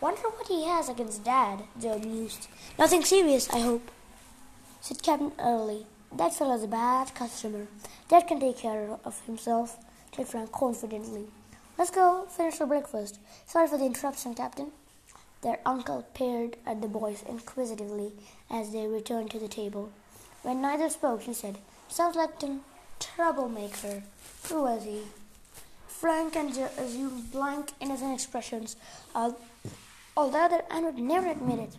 Wonder 0.00 0.20
what 0.20 0.46
he 0.46 0.66
has 0.66 0.88
against 0.88 1.24
Dad, 1.24 1.64
Joe 1.80 1.98
mused. 1.98 2.46
Nothing 2.78 3.02
serious, 3.04 3.50
I 3.50 3.58
hope, 3.58 3.90
said 4.80 5.02
Captain 5.02 5.32
Early. 5.40 5.84
That 6.16 6.32
fellow's 6.32 6.62
a 6.62 6.68
bad 6.68 7.12
customer. 7.16 7.66
Dad 8.08 8.28
can 8.28 8.38
take 8.38 8.58
care 8.58 8.96
of 9.04 9.20
himself, 9.26 9.78
said 10.14 10.28
Frank 10.28 10.52
confidently. 10.52 11.24
Let's 11.76 11.90
go 11.90 12.26
finish 12.28 12.60
our 12.60 12.66
breakfast. 12.68 13.18
Sorry 13.44 13.66
for 13.66 13.78
the 13.78 13.86
interruption, 13.86 14.36
Captain. 14.36 14.70
Their 15.42 15.58
uncle 15.66 16.06
peered 16.14 16.56
at 16.64 16.80
the 16.80 16.86
boys 16.86 17.24
inquisitively 17.28 18.12
as 18.48 18.72
they 18.72 18.86
returned 18.86 19.32
to 19.32 19.40
the 19.40 19.48
table. 19.48 19.90
When 20.42 20.62
neither 20.62 20.88
spoke, 20.88 21.22
he 21.22 21.34
said, 21.34 21.58
Sounds 21.88 22.14
like 22.14 22.40
a 22.44 22.58
troublemaker. 23.00 24.04
Who 24.48 24.62
was 24.62 24.84
he? 24.84 25.02
Frank 26.02 26.34
and 26.34 26.52
Joe 26.52 26.64
uh, 26.64 26.82
assumed 26.82 27.30
blank, 27.30 27.74
innocent 27.78 28.12
expressions, 28.12 28.74
although 29.14 30.48
their 30.48 30.64
aunt 30.68 30.84
would 30.84 30.98
never 30.98 31.28
admit 31.28 31.60
it. 31.60 31.76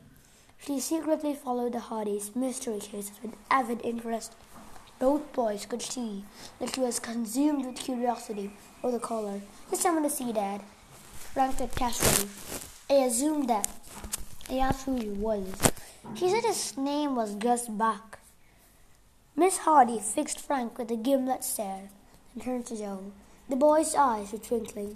She 0.66 0.80
secretly 0.80 1.34
followed 1.34 1.74
the 1.74 1.82
Hardys' 1.82 2.34
mystery 2.34 2.80
cases 2.80 3.12
with 3.22 3.36
avid 3.52 3.82
interest. 3.84 4.32
Both 4.98 5.34
boys 5.34 5.66
could 5.66 5.82
see 5.82 6.24
that 6.60 6.74
she 6.74 6.80
was 6.80 7.02
consumed 7.02 7.66
with 7.66 7.76
curiosity 7.76 8.52
over 8.82 8.98
the 8.98 9.04
caller. 9.04 9.42
Just 9.70 9.82
someone 9.82 10.04
to 10.04 10.10
see, 10.10 10.32
Dad. 10.32 10.62
Frank 11.34 11.58
said 11.58 11.76
casually. 11.76 12.30
I 12.90 13.06
assumed 13.06 13.50
that. 13.50 13.68
I 14.50 14.60
asked 14.60 14.86
who 14.86 14.96
he 14.96 15.10
was. 15.10 15.54
He 16.16 16.30
said 16.30 16.46
his 16.46 16.78
name 16.78 17.18
was 17.18 17.36
Gus 17.36 17.68
Buck. 17.68 18.20
Miss 19.36 19.58
Hardy 19.58 20.00
fixed 20.00 20.40
Frank 20.40 20.78
with 20.78 20.90
a 20.92 20.96
gimlet 20.96 21.44
stare 21.44 21.90
and 22.34 22.42
turned 22.42 22.66
to 22.68 22.78
Joe. 22.78 23.12
The 23.54 23.60
boy's 23.60 23.94
eyes 23.94 24.32
were 24.32 24.40
twinkling. 24.40 24.96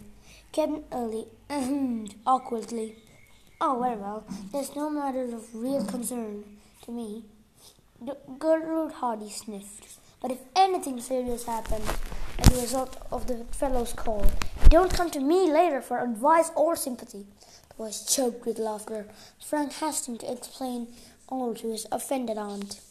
Captain 0.52 0.84
Early 0.92 1.28
ahemed 1.48 2.16
awkwardly. 2.26 2.96
Oh, 3.62 3.80
very 3.80 3.98
well. 3.98 4.26
There's 4.52 4.76
no 4.76 4.90
matter 4.90 5.26
of 5.26 5.54
real 5.54 5.86
concern 5.86 6.44
to 6.82 6.92
me. 6.92 7.26
The 8.02 8.18
Gertrude 8.40 8.94
Hardy 8.94 9.30
sniffed. 9.30 10.00
But 10.20 10.32
if 10.32 10.40
anything 10.56 11.00
serious 11.00 11.46
happens 11.46 11.88
as 12.40 12.58
a 12.58 12.62
result 12.62 12.98
of 13.12 13.28
the 13.28 13.46
fellow's 13.52 13.94
call, 13.94 14.26
don't 14.70 14.92
come 14.92 15.12
to 15.12 15.20
me 15.20 15.52
later 15.52 15.80
for 15.80 16.00
advice 16.00 16.50
or 16.56 16.76
sympathy. 16.76 17.28
The 17.70 17.76
voice 17.76 18.12
choked 18.12 18.48
with 18.48 18.58
laughter. 18.58 19.06
Frank 19.40 19.74
hastened 19.74 20.22
to 20.22 20.32
explain 20.32 20.88
all 21.30 21.54
to 21.54 21.72
his 21.72 21.86
offended 21.92 22.40
aunt. 22.40 22.82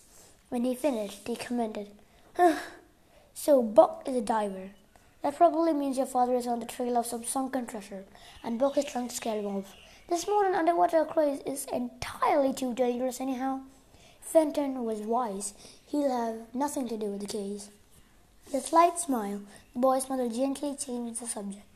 When 0.49 0.63
he 0.63 0.77
finished, 0.77 1.27
he 1.27 1.35
commented, 1.35 1.91
So 3.35 3.65
Buck 3.65 4.05
is 4.07 4.15
a 4.15 4.21
diver. 4.21 4.71
That 5.27 5.35
probably 5.37 5.73
means 5.73 5.97
your 5.97 6.07
father 6.07 6.37
is 6.37 6.47
on 6.47 6.61
the 6.61 6.67
trail 6.67 6.97
of 6.97 7.05
some 7.05 7.25
sunken 7.25 7.67
treasure, 7.67 8.05
and 8.45 8.61
Buck 8.61 8.79
is 8.79 8.85
trying 8.85 9.09
to 9.09 9.17
scare 9.17 9.41
him 9.41 9.47
off. 9.47 9.75
This 10.09 10.29
modern 10.29 10.55
underwater 10.55 11.05
craze 11.05 11.41
is 11.45 11.67
entirely 11.73 12.53
too 12.53 12.75
dangerous, 12.75 13.21
anyhow. 13.21 13.63
Fenton 14.21 14.85
was 14.85 15.01
wise. 15.01 15.53
He'll 15.85 16.17
have 16.17 16.55
nothing 16.55 16.87
to 16.89 16.97
do 16.97 17.07
with 17.07 17.23
the 17.23 17.27
case. 17.27 17.71
With 18.45 18.55
a 18.55 18.61
slight 18.69 19.01
smile, 19.01 19.41
the 19.73 19.81
boy's 19.81 20.09
mother 20.09 20.29
gently 20.29 20.77
changed 20.77 21.21
the 21.21 21.27
subject. 21.27 21.67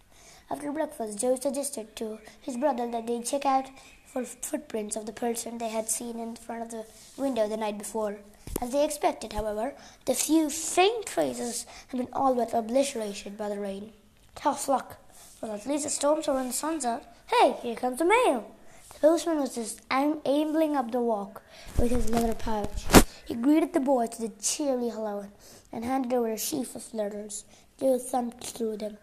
After 0.49 0.71
breakfast, 0.71 1.19
Joe 1.19 1.35
suggested 1.35 1.97
to 1.97 2.21
his 2.41 2.57
brother 2.57 2.89
that 2.89 3.09
they 3.09 3.21
check 3.21 3.45
out 3.45 3.69
for 4.07 4.23
footprints 4.25 4.95
of 4.95 5.07
the 5.07 5.13
person 5.13 5.59
they 5.59 5.71
had 5.71 5.89
seen 5.89 6.21
in 6.21 6.37
front 6.37 6.63
of 6.63 6.71
the 6.71 6.87
window 7.21 7.49
the 7.49 7.57
night 7.57 7.79
before. 7.79 8.19
As 8.61 8.73
they 8.73 8.85
expected, 8.85 9.33
however, 9.33 9.75
the 10.05 10.15
few 10.15 10.51
faint 10.51 11.07
traces 11.07 11.67
had 11.89 11.99
been 11.99 12.13
all 12.13 12.35
but 12.35 12.53
obliterated 12.53 13.37
by 13.37 13.49
the 13.49 13.59
rain. 13.59 13.93
Tough 14.35 14.69
luck. 14.69 14.99
Well, 15.41 15.53
at 15.53 15.67
least 15.67 15.85
the 15.85 15.91
storm's 15.91 16.29
over 16.29 16.39
and 16.39 16.51
the 16.51 16.55
sun's 16.55 16.85
out. 16.85 17.05
Hey, 17.27 17.57
here 17.63 17.77
comes 17.77 17.99
the 17.99 18.05
mail. 18.05 18.51
The 18.93 19.01
postman 19.01 19.39
was 19.39 19.55
just 19.55 19.81
ambling 19.91 20.77
up 20.77 20.91
the 20.91 21.01
walk 21.01 21.43
with 21.79 21.91
his 21.91 22.11
leather 22.11 22.35
pouch. 22.35 22.85
He 23.25 23.35
greeted 23.35 23.73
the 23.73 23.81
boy 23.81 24.09
with 24.09 24.21
a 24.21 24.43
cheery 24.43 24.89
hello 24.89 25.27
and 25.73 25.85
handed 25.85 26.13
over 26.13 26.33
a 26.33 26.37
sheaf 26.37 26.75
of 26.75 26.93
letters. 26.93 27.45
Joe 27.79 27.99
thumbed 27.99 28.43
through 28.43 28.79
them. 28.79 28.99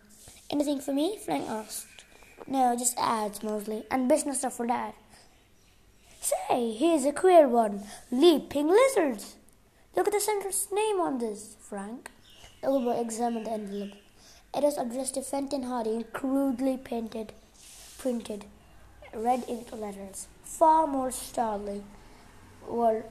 Anything 0.50 0.82
for 0.82 0.94
me? 0.94 1.18
Frank 1.18 1.50
asked. 1.50 1.88
No, 2.46 2.76
just 2.78 2.98
ads 2.98 3.42
mostly, 3.42 3.86
and 3.90 4.08
business 4.08 4.40
stuff 4.40 4.58
for 4.58 4.68
Dad. 4.68 4.94
Say, 6.22 6.74
here's 6.74 7.06
a 7.06 7.14
queer 7.14 7.48
one. 7.48 7.84
Leaping 8.12 8.68
lizards. 8.68 9.37
Look 9.98 10.06
at 10.06 10.14
the 10.14 10.20
sender's 10.20 10.68
name 10.72 11.02
on 11.02 11.18
this, 11.18 11.56
Frank. 11.60 12.12
Boy 12.62 13.00
examined 13.02 13.48
the 13.48 13.52
envelope. 13.54 13.94
It 14.56 14.64
was 14.64 14.78
addressed 14.78 15.16
to 15.16 15.24
Fenton 15.24 15.64
Hardy 15.64 15.96
in 15.96 16.04
crudely 16.14 16.78
painted, 16.78 17.34
printed, 17.98 18.46
red 19.12 19.44
ink 19.48 19.72
letters. 19.72 20.28
Far 20.44 20.86
more 20.86 21.10
startling 21.10 21.84
were, 22.68 23.06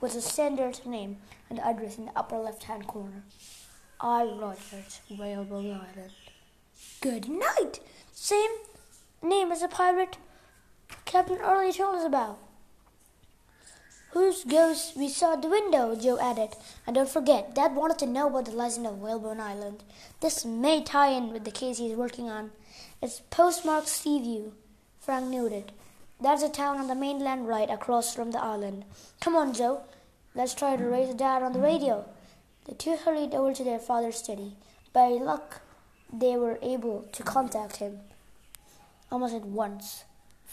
was 0.00 0.14
the 0.14 0.22
sender's 0.22 0.86
name 0.86 1.16
and 1.50 1.58
address 1.58 1.98
in 1.98 2.04
the 2.04 2.12
upper 2.16 2.38
left-hand 2.38 2.86
corner. 2.86 3.24
I. 4.00 4.22
Rogers, 4.22 5.00
Whalebone 5.10 5.72
Island. 5.72 6.12
Good 7.00 7.28
night! 7.28 7.80
Same 8.12 8.50
name 9.20 9.50
as 9.50 9.62
the 9.62 9.68
pirate 9.68 10.18
Captain 11.04 11.38
Early 11.38 11.72
told 11.72 11.96
us 11.96 12.04
about 12.04 12.38
whose 14.16 14.44
ghost 14.44 14.96
we 14.96 15.10
saw 15.10 15.34
at 15.34 15.42
the 15.42 15.48
window, 15.48 15.94
Joe 15.94 16.18
added. 16.18 16.56
And 16.86 16.96
don't 16.96 17.06
forget, 17.06 17.54
Dad 17.54 17.76
wanted 17.76 17.98
to 17.98 18.06
know 18.06 18.28
about 18.28 18.46
the 18.46 18.52
legend 18.52 18.86
of 18.86 18.98
Whalebone 18.98 19.40
Island. 19.40 19.84
This 20.22 20.42
may 20.42 20.82
tie 20.82 21.10
in 21.10 21.34
with 21.34 21.44
the 21.44 21.50
case 21.50 21.76
he's 21.76 21.94
working 21.94 22.30
on. 22.30 22.52
It's 23.02 23.20
postmarked 23.28 23.88
Seaview, 23.88 24.52
Frank 25.00 25.26
noted. 25.26 25.70
That's 26.18 26.42
a 26.42 26.48
town 26.48 26.78
on 26.78 26.88
the 26.88 26.94
mainland 26.94 27.46
right 27.46 27.68
across 27.68 28.14
from 28.14 28.30
the 28.30 28.42
island. 28.42 28.86
Come 29.20 29.36
on, 29.36 29.52
Joe. 29.52 29.82
Let's 30.34 30.54
try 30.54 30.76
to 30.76 30.84
raise 30.84 31.14
Dad 31.14 31.42
on 31.42 31.52
the 31.52 31.60
radio. 31.60 32.06
The 32.64 32.74
two 32.74 32.96
hurried 32.96 33.34
over 33.34 33.52
to 33.52 33.64
their 33.64 33.78
father's 33.78 34.16
study. 34.16 34.56
By 34.94 35.08
luck, 35.08 35.60
they 36.10 36.38
were 36.38 36.58
able 36.62 37.02
to 37.12 37.22
contact 37.22 37.76
him 37.76 38.00
almost 39.12 39.34
at 39.34 39.44
once. 39.44 40.04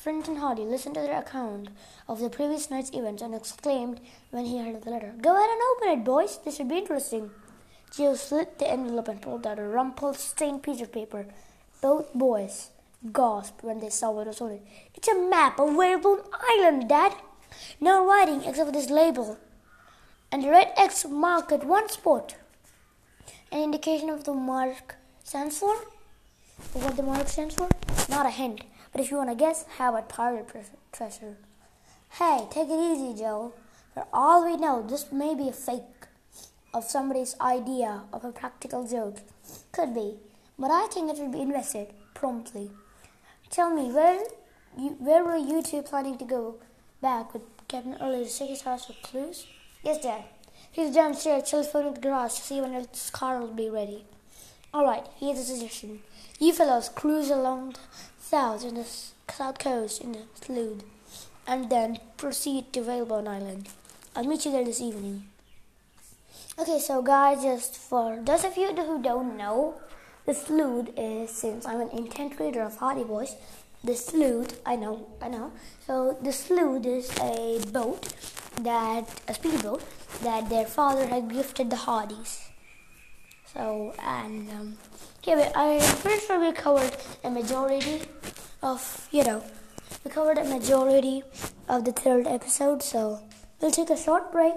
Fenton 0.04 0.36
Hardy 0.36 0.64
listened 0.64 0.96
to 0.96 1.02
their 1.02 1.20
account 1.20 1.70
of 2.10 2.20
the 2.20 2.30
previous 2.30 2.70
night's 2.70 2.92
events 2.92 3.22
and 3.22 3.34
exclaimed 3.34 4.02
when 4.32 4.44
he 4.44 4.60
heard 4.60 4.84
the 4.84 4.90
letter, 4.90 5.14
Go 5.22 5.34
ahead 5.34 5.50
and 5.50 5.62
open 5.72 5.98
it, 5.98 6.04
boys. 6.04 6.40
This 6.44 6.58
should 6.58 6.68
be 6.68 6.80
interesting. 6.80 7.32
Joe 7.96 8.16
slit 8.16 8.60
the 8.60 8.70
envelope 8.70 9.08
and 9.08 9.22
pulled 9.22 9.48
out 9.48 9.60
a 9.60 9.64
rumpled, 9.64 10.18
stained 10.18 10.62
piece 10.62 10.82
of 10.82 10.92
paper. 10.92 11.28
Both 11.82 12.14
boys 12.14 12.72
gasped 13.14 13.64
when 13.64 13.80
they 13.80 13.90
saw 13.90 14.12
what 14.12 14.28
was 14.28 14.42
on 14.42 14.52
it. 14.52 14.62
It's 14.94 15.08
a 15.08 15.18
map 15.18 15.58
of 15.58 15.74
Whalebone 15.74 16.24
Island, 16.50 16.90
Dad. 16.90 17.16
No 17.80 18.06
writing 18.06 18.44
except 18.44 18.68
for 18.68 18.74
this 18.74 18.90
label. 18.90 19.38
And 20.34 20.44
the 20.44 20.50
red 20.50 20.74
X 20.76 21.06
marked 21.06 21.64
one 21.64 21.88
spot. 21.88 22.36
An 23.54 23.62
indication 23.62 24.10
of 24.10 24.26
the 24.26 24.34
mark 24.34 24.98
stands 25.24 25.60
for? 25.60 25.74
What 26.74 26.98
the 26.98 27.04
mark 27.04 27.30
stands 27.30 27.56
for? 27.56 27.70
Not 28.10 28.26
a 28.26 28.32
hint. 28.32 28.64
But 28.94 29.02
if 29.02 29.12
you 29.12 29.18
want 29.18 29.32
to 29.32 29.36
guess, 29.36 29.66
how 29.78 29.90
about 29.90 30.08
pirate 30.08 30.48
treasure? 30.94 31.38
Hey, 32.12 32.48
take 32.52 32.70
it 32.70 32.80
easy, 32.80 33.20
Joe. 33.20 33.54
For 33.96 34.06
all 34.14 34.46
we 34.46 34.56
know, 34.56 34.86
this 34.88 35.12
may 35.12 35.34
be 35.34 35.50
a 35.50 35.52
fake 35.52 36.08
of 36.74 36.84
somebody's 36.84 37.36
idea 37.42 38.04
of 38.14 38.24
a 38.24 38.32
practical 38.32 38.88
joke. 38.88 39.18
Could 39.72 39.96
be. 39.96 40.18
But 40.58 40.70
I 40.70 40.88
think 40.88 41.10
it 41.10 41.18
should 41.18 41.32
be 41.32 41.42
invested 41.42 41.88
promptly. 42.14 42.70
Tell 43.50 43.74
me, 43.74 43.92
where 43.92 44.24
you, 44.78 44.90
where 45.00 45.24
were 45.24 45.38
you 45.38 45.64
two 45.64 45.82
planning 45.82 46.18
to 46.20 46.26
go 46.26 46.56
back 47.02 47.34
with 47.34 47.42
Captain 47.68 47.98
Early 48.00 48.26
to 48.26 48.38
check 48.38 48.50
his 48.50 48.62
house 48.62 48.86
for 48.86 48.94
clues? 49.02 49.48
Yes, 49.84 50.04
Dad. 50.04 50.24
He's 50.72 50.94
downstairs 50.94 51.50
telephoning 51.50 51.96
the 51.96 52.00
garage 52.00 52.36
to 52.36 52.42
see 52.42 52.62
when 52.62 52.74
his 52.74 53.10
car 53.10 53.40
will 53.40 53.54
be 53.54 53.70
ready. 53.70 54.06
All 54.74 54.86
right, 54.86 55.06
here's 55.20 55.40
a 55.40 55.44
suggestion. 55.44 56.02
You 56.40 56.54
fellows 56.54 56.90
cruise 56.90 57.30
along 57.30 57.76
south 58.24 58.64
in 58.64 58.76
the 58.76 58.88
south 59.30 59.60
coast 59.60 60.02
in 60.02 60.14
the 60.14 60.24
sloop, 60.42 60.84
and 61.46 61.70
then 61.70 62.00
proceed 62.18 62.72
to 62.72 62.82
Whalebone 62.82 63.28
Island. 63.28 63.70
I'll 64.16 64.24
meet 64.24 64.46
you 64.46 64.52
there 64.52 64.64
this 64.64 64.82
evening. 64.82 65.26
Okay, 66.58 66.80
so 66.80 67.02
guys, 67.02 67.44
just 67.44 67.76
for 67.76 68.20
those 68.24 68.46
of 68.46 68.56
you 68.56 68.74
who 68.74 69.02
don't 69.02 69.36
know, 69.36 69.76
the 70.26 70.34
sleuth 70.34 70.90
is 70.98 71.32
since 71.32 71.66
I'm 71.66 71.82
an 71.82 71.90
intent 71.90 72.40
reader 72.40 72.62
of 72.62 72.78
Hardy 72.78 73.04
Boys. 73.04 73.36
The 73.84 73.96
sleuth, 73.96 74.62
I 74.66 74.78
know, 74.78 75.08
I 75.22 75.28
know. 75.28 75.52
So 75.86 76.18
the 76.22 76.32
sleuth 76.32 76.86
is 76.86 77.12
a 77.20 77.60
boat 77.72 78.14
that 78.62 79.22
a 79.28 79.34
speedboat 79.34 79.84
that 80.22 80.50
their 80.50 80.66
father 80.66 81.08
had 81.08 81.30
gifted 81.30 81.70
the 81.70 81.76
Hardys. 81.76 82.50
So 83.54 83.94
and 84.00 84.50
um, 84.52 84.78
yeah, 85.24 85.52
I'm 85.56 85.80
pretty 85.98 86.26
sure 86.26 86.40
we 86.40 86.52
covered 86.52 86.96
a 87.24 87.30
majority 87.30 88.02
of, 88.62 89.08
you 89.12 89.24
know, 89.24 89.44
we 90.04 90.12
covered 90.12 90.38
a 90.38 90.44
majority 90.44 91.24
of 91.70 91.86
the 91.86 91.92
third 91.92 92.28
episode, 92.28 92.82
so 92.82 93.20
we'll 93.62 93.72
take 93.72 93.90
a 93.90 93.98
short 93.98 94.32
break. 94.32 94.54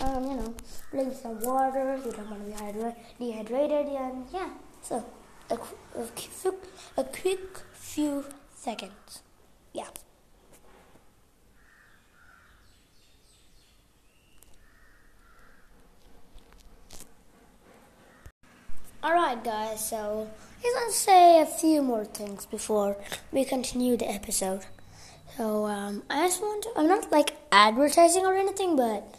Um, 0.00 0.24
you 0.24 0.36
know, 0.36 0.54
drink 0.92 1.14
some 1.20 1.40
water. 1.40 2.00
You 2.04 2.12
don't 2.12 2.30
want 2.30 2.56
to 2.56 2.94
be 3.18 3.32
dehydrated, 3.32 3.86
and 3.88 4.26
yeah. 4.32 4.50
So 4.82 5.04
a, 5.50 5.54
a, 5.98 6.52
a 6.96 7.04
quick 7.04 7.58
few 7.74 8.24
seconds. 8.54 9.22
Yeah. 9.72 9.88
Alright, 19.08 19.42
guys, 19.42 19.88
so 19.88 20.28
gonna 20.62 20.92
say 20.92 21.40
a 21.40 21.46
few 21.46 21.80
more 21.80 22.04
things 22.04 22.44
before 22.44 22.98
we 23.32 23.42
continue 23.42 23.96
the 23.96 24.06
episode. 24.06 24.66
So, 25.34 25.64
um, 25.64 26.02
I 26.10 26.26
just 26.26 26.42
want 26.42 26.64
to, 26.64 26.72
I'm 26.76 26.88
not 26.88 27.10
like 27.10 27.38
advertising 27.50 28.26
or 28.26 28.34
anything, 28.34 28.76
but 28.76 29.14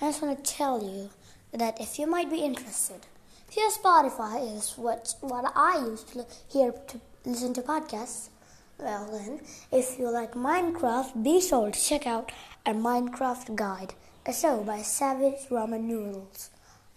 I 0.00 0.06
just 0.06 0.22
want 0.22 0.42
to 0.42 0.50
tell 0.50 0.82
you 0.82 1.10
that 1.52 1.78
if 1.78 1.98
you 1.98 2.06
might 2.06 2.30
be 2.30 2.38
interested, 2.38 3.00
if 3.46 3.54
your 3.54 3.70
Spotify 3.70 4.56
is 4.56 4.78
what, 4.78 5.14
what 5.20 5.52
I 5.54 5.76
use 5.76 6.04
to 6.04 6.24
hear 6.50 6.72
to 6.72 7.00
listen 7.26 7.52
to 7.52 7.60
podcasts, 7.60 8.30
well 8.78 9.10
then, 9.12 9.40
if 9.70 9.98
you 9.98 10.10
like 10.10 10.32
Minecraft, 10.32 11.22
be 11.22 11.42
sure 11.42 11.70
to 11.70 11.78
check 11.78 12.06
out 12.06 12.32
a 12.64 12.72
Minecraft 12.72 13.54
guide, 13.56 13.92
a 14.24 14.32
show 14.32 14.64
by 14.64 14.80
Savage 14.80 15.50
Roman 15.50 15.86
Noodles. 15.86 16.48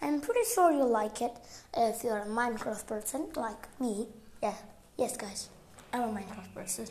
I'm 0.02 0.22
pretty 0.22 0.46
sure 0.54 0.72
you'll 0.72 0.90
like 0.90 1.22
it 1.22 1.34
if 1.76 2.04
you're 2.04 2.20
a 2.20 2.26
Minecraft 2.26 2.86
person 2.86 3.28
like 3.36 3.68
me. 3.80 4.08
Yeah, 4.42 4.54
yes, 4.98 5.18
guys, 5.18 5.50
I'm 5.92 6.02
a 6.02 6.20
Minecraft 6.20 6.54
person. 6.54 6.86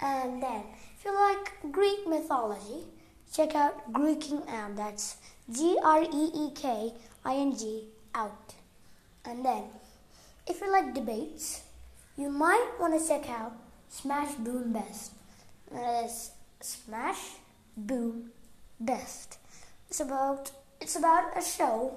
And 0.00 0.42
then, 0.42 0.62
if 0.96 1.04
you 1.04 1.14
like 1.14 1.72
Greek 1.72 2.06
mythology, 2.06 2.86
check 3.32 3.54
out 3.56 3.92
Greeking 3.92 4.48
Out. 4.48 4.76
That's 4.76 5.16
G 5.50 5.76
R 5.82 6.02
E 6.02 6.30
E 6.34 6.50
K 6.54 6.92
I 7.24 7.34
N 7.34 7.56
G 7.56 7.88
out. 8.14 8.54
And 9.24 9.44
then, 9.44 9.64
if 10.46 10.60
you 10.60 10.70
like 10.70 10.94
debates, 10.94 11.62
you 12.16 12.30
might 12.30 12.70
want 12.78 12.98
to 13.00 13.06
check 13.06 13.28
out 13.28 13.52
Smash 13.88 14.34
Boom 14.34 14.72
Best. 14.72 15.12
Uh, 15.72 15.76
that 15.76 16.04
is 16.04 16.30
Smash 16.60 17.38
Boom 17.76 18.30
Best. 18.78 19.38
It's 19.90 20.00
about 20.00 20.52
it's 20.80 20.94
about 20.94 21.36
a 21.36 21.42
show 21.42 21.96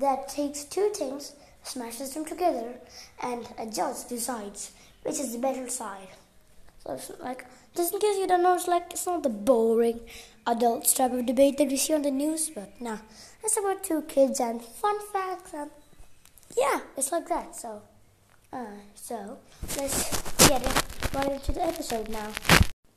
that 0.00 0.28
takes 0.28 0.64
two 0.64 0.90
things, 0.94 1.32
smashes 1.62 2.14
them 2.14 2.24
together, 2.24 2.74
and 3.22 3.48
a 3.58 3.66
judge 3.66 4.08
decides 4.08 4.72
which 5.02 5.20
is 5.20 5.32
the 5.32 5.38
better 5.38 5.68
side. 5.68 6.08
So 6.82 6.94
it's 6.94 7.10
like, 7.20 7.46
just 7.76 7.94
in 7.94 8.00
case 8.00 8.16
you 8.18 8.26
don't 8.26 8.42
know, 8.42 8.54
it's 8.54 8.66
like 8.66 8.90
it's 8.90 9.06
not 9.06 9.22
the 9.22 9.28
boring 9.28 10.00
adult 10.46 10.86
type 10.94 11.12
of 11.12 11.26
debate 11.26 11.58
that 11.58 11.68
we 11.68 11.76
see 11.76 11.94
on 11.94 12.02
the 12.02 12.10
news, 12.10 12.50
but 12.50 12.80
nah, 12.80 12.98
it's 13.42 13.56
about 13.56 13.84
two 13.84 14.02
kids 14.02 14.40
and 14.40 14.62
fun 14.62 14.96
facts 15.12 15.54
and 15.54 15.70
yeah, 16.56 16.80
it's 16.96 17.12
like 17.12 17.28
that. 17.28 17.54
So, 17.54 17.82
uh, 18.52 18.78
so 18.94 19.38
let's 19.76 20.48
get 20.48 20.62
it 20.62 21.14
right 21.14 21.32
into 21.32 21.52
the 21.52 21.64
episode 21.64 22.08
now. 22.08 22.32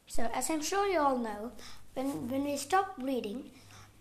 So, 0.07 0.29
as 0.33 0.49
I'm 0.49 0.61
sure 0.61 0.87
you 0.87 0.99
all 0.99 1.17
know, 1.17 1.51
when 1.93 2.29
when 2.29 2.43
we 2.43 2.57
stop 2.57 2.95
reading, 2.97 3.51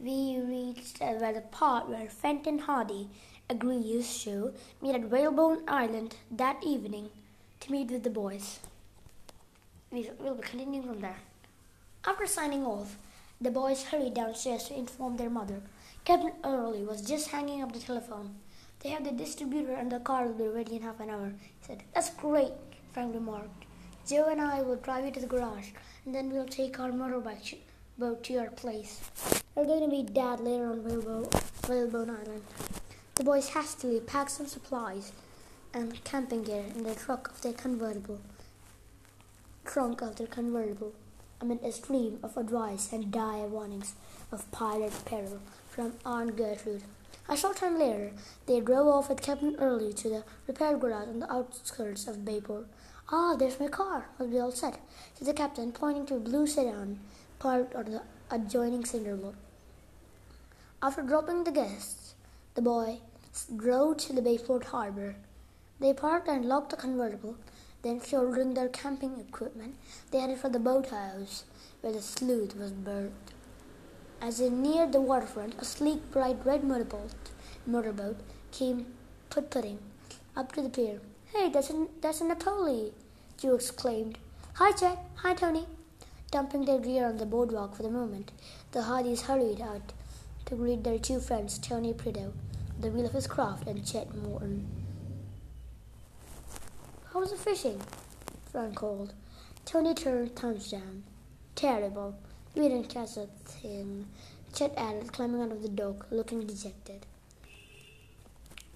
we 0.01 0.39
reached 0.41 1.01
the 1.01 1.43
part 1.51 1.89
where 1.89 2.09
Fenton 2.09 2.61
Hardy 2.61 3.09
agrees 3.51 4.23
to 4.23 4.53
meet 4.81 4.95
at 4.95 5.11
Whalebone 5.11 5.63
Island 5.67 6.17
that 6.31 6.63
evening 6.63 7.11
to 7.61 7.73
meet 7.73 7.91
with 7.91 8.05
the 8.05 8.11
boys. 8.11 8.61
We'll 9.91 10.35
be 10.35 10.43
continuing 10.43 10.85
from 10.85 11.01
there. 11.01 11.17
After 12.07 12.27
signing 12.27 12.65
off, 12.65 12.97
the 13.41 13.51
boys 13.51 13.85
hurried 13.85 14.15
downstairs 14.15 14.65
to 14.65 14.79
inform 14.79 15.17
their 15.17 15.31
mother. 15.31 15.63
Captain 16.05 16.33
Early 16.45 16.85
was 16.85 17.03
just 17.03 17.29
hanging 17.29 17.63
up 17.63 17.73
the 17.73 17.81
telephone. 17.81 18.37
They 18.81 18.91
have 18.91 19.05
the 19.05 19.13
distributor 19.13 19.73
and 19.73 19.91
the 19.91 19.99
car 19.99 20.27
will 20.27 20.35
be 20.35 20.49
ready 20.49 20.77
in 20.77 20.83
half 20.83 21.01
an 21.01 21.11
hour. 21.11 21.33
He 21.41 21.67
said, 21.67 21.83
That's 21.95 22.11
great, 22.11 22.53
Frank 22.93 23.15
remarked. 23.15 23.65
Joe 24.09 24.29
and 24.31 24.41
I 24.41 24.63
will 24.63 24.77
drive 24.77 25.05
you 25.05 25.11
to 25.11 25.21
the 25.21 25.27
garage, 25.27 25.71
and 26.07 26.15
then 26.15 26.31
we'll 26.31 26.47
take 26.47 26.79
our 26.79 26.91
motorbike 26.91 27.59
boat 27.99 28.23
to 28.25 28.33
your 28.33 28.51
place. 28.51 29.01
We're 29.59 29.65
going 29.65 29.81
to 29.81 29.89
meet 29.89 30.15
Dad 30.15 30.39
later 30.39 30.71
on 30.71 30.85
Whalebone 30.85 32.11
Island. 32.11 32.43
The 33.17 33.25
boys 33.25 33.49
hastily 33.49 33.99
packed 33.99 34.31
some 34.31 34.47
supplies 34.47 35.11
and 35.75 36.05
camping 36.05 36.45
gear 36.45 36.63
in 36.77 36.85
the 36.85 36.95
truck 36.95 37.29
of 37.29 37.43
their 37.43 37.55
convertible. 37.55 38.21
Trunk 39.65 40.01
of 40.01 40.15
their 40.15 40.29
convertible, 40.29 40.93
amid 41.41 41.65
a 41.65 41.73
stream 41.73 42.21
of 42.23 42.37
advice 42.37 42.93
and 42.93 43.11
dire 43.11 43.49
warnings 43.49 43.95
of 44.31 44.49
pirate 44.53 44.93
peril 45.05 45.41
from 45.69 45.95
Aunt 46.07 46.37
Gertrude. 46.37 46.85
A 47.29 47.37
short 47.37 47.57
time 47.57 47.81
later, 47.81 48.13
they 48.47 48.61
drove 48.61 48.87
off 48.87 49.09
with 49.09 49.23
Captain 49.23 49.57
Early 49.59 49.93
to 49.95 50.09
the 50.09 50.25
repair 50.47 50.79
garage 50.79 51.09
on 51.09 51.19
the 51.19 51.33
outskirts 51.33 52.07
of 52.07 52.25
Bayport. 52.25 52.69
Ah, 53.11 53.35
there's 53.35 53.59
my 53.59 53.67
car. 53.67 54.07
I'll 54.21 54.29
be 54.29 54.39
all 54.39 54.53
set, 54.53 54.79
said 55.15 55.27
the 55.27 55.35
captain, 55.35 55.73
pointing 55.73 56.07
to 56.07 56.15
a 56.15 56.21
blue 56.21 56.47
sedan 56.47 57.01
parked 57.41 57.75
on 57.75 57.87
the 57.87 58.03
adjoining 58.31 58.85
cinder 58.85 59.17
lot. 59.17 59.35
After 60.81 61.03
dropping 61.03 61.43
the 61.43 61.51
guests, 61.51 62.15
the 62.55 62.63
boys 62.63 63.01
drove 63.57 63.97
to 63.97 64.13
the 64.13 64.23
Bayport 64.23 64.67
harbor. 64.67 65.17
They 65.81 65.93
parked 65.93 66.29
and 66.29 66.45
locked 66.45 66.71
the 66.71 66.77
convertible. 66.77 67.37
Then, 67.83 68.01
shouldering 68.01 68.55
their 68.55 68.69
camping 68.69 69.19
equipment, 69.19 69.75
they 70.13 70.21
headed 70.21 70.39
for 70.39 70.49
the 70.49 70.61
boathouse 70.61 71.43
where 71.81 71.93
the 71.93 72.01
sleuth 72.01 72.57
was 72.57 72.71
berthed. 72.71 73.33
As 74.21 74.39
they 74.39 74.51
neared 74.51 74.93
the 74.93 75.01
waterfront, 75.01 75.57
a 75.59 75.65
sleek, 75.65 76.13
bright 76.13 76.39
red 76.45 76.63
motorboat, 76.63 77.11
motorboat 77.67 78.21
came 78.53 78.87
put-putting 79.31 79.81
up 80.37 80.53
to 80.53 80.63
the 80.63 80.69
pier. 80.69 81.01
Hey, 81.35 81.51
that's 81.51 81.71
a, 81.71 81.89
that's 82.01 82.21
a 82.21 82.25
Napoli! 82.25 82.93
Joe 83.37 83.57
exclaimed. 83.57 84.17
Hi, 84.55 84.71
Chet. 84.71 84.99
Hi, 85.17 85.35
Tony. 85.35 85.67
Dumping 86.31 86.67
their 86.67 86.79
gear 86.79 87.07
on 87.07 87.17
the 87.17 87.27
boardwalk 87.27 87.75
for 87.75 87.83
the 87.83 87.91
moment, 87.91 88.31
the 88.71 88.83
Hardys 88.83 89.23
hurried 89.23 89.61
out 89.61 89.93
to 90.49 90.55
greet 90.55 90.83
their 90.83 90.99
two 90.99 91.21
friends, 91.21 91.59
Tony 91.59 91.93
Prito, 91.93 92.33
the 92.81 92.89
wheel 92.89 93.05
of 93.05 93.13
his 93.13 93.27
craft, 93.27 93.69
and 93.69 93.87
Chet 93.87 94.15
Morton. 94.15 94.67
How 97.13 97.21
was 97.21 97.33
the 97.33 97.37
fishing? 97.37 97.83
Frank 98.51 98.77
called. 98.77 99.13
Tony 99.67 99.93
turned 99.93 100.35
thumbs 100.35 100.71
down. 100.71 101.03
Terrible. 101.55 102.15
We 102.55 102.63
didn't 102.63 102.89
catch 102.89 103.19
a 103.19 103.27
thing. 103.45 104.07
Chet 104.55 104.73
added, 104.79 105.13
climbing 105.13 105.43
out 105.43 105.53
of 105.53 105.61
the 105.61 105.69
dock, 105.69 106.07
looking 106.11 106.47
dejected. 106.47 107.05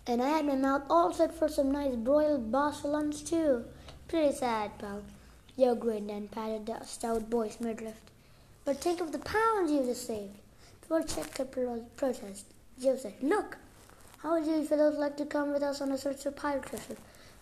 And 0.07 0.21
I 0.21 0.29
had 0.29 0.45
my 0.45 0.57
mouth 0.57 0.83
all 0.91 1.15
set 1.15 1.35
for 1.35 1.49
some 1.49 1.73
nice 1.73 1.97
broiled 1.97 2.53
bass 2.53 2.81
for 2.81 2.89
lunch, 2.89 3.25
too. 3.25 3.65
Pretty 4.09 4.35
sad, 4.35 4.79
pal. 4.79 5.03
Joe 5.59 5.75
grinned 5.75 6.11
and 6.11 6.31
patted 6.31 6.67
the 6.67 6.85
stout 6.85 7.31
boy's 7.31 7.61
midriff. 7.61 8.01
But 8.67 8.77
think 8.77 9.01
of 9.01 9.13
the 9.13 9.19
pounds 9.21 9.71
you've 9.71 9.97
saved. 9.97 10.42
Chet 11.01 11.35
could 11.35 11.51
protest, 11.97 12.45
Joe 12.79 12.97
said, 12.97 13.15
Look, 13.23 13.57
how 14.19 14.35
would 14.35 14.47
you 14.47 14.63
fellows 14.65 14.99
like 14.99 15.17
to 15.17 15.25
come 15.25 15.53
with 15.53 15.63
us 15.63 15.81
on 15.81 15.91
a 15.91 15.97
search 15.97 16.23
for 16.23 16.31
pirate 16.31 16.67
treasure? 16.67 16.97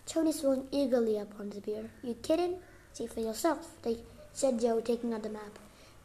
Tony 0.05 0.31
swung 0.31 0.67
eagerly 0.71 1.17
upon 1.17 1.49
the 1.49 1.59
beer. 1.59 1.89
You 2.01 2.13
kidding? 2.13 2.59
See 2.93 3.07
for 3.07 3.19
yourself, 3.19 3.67
they 3.83 3.97
said 4.31 4.61
Joe, 4.61 4.79
taking 4.79 5.13
out 5.13 5.23
the 5.23 5.29
map. 5.29 5.59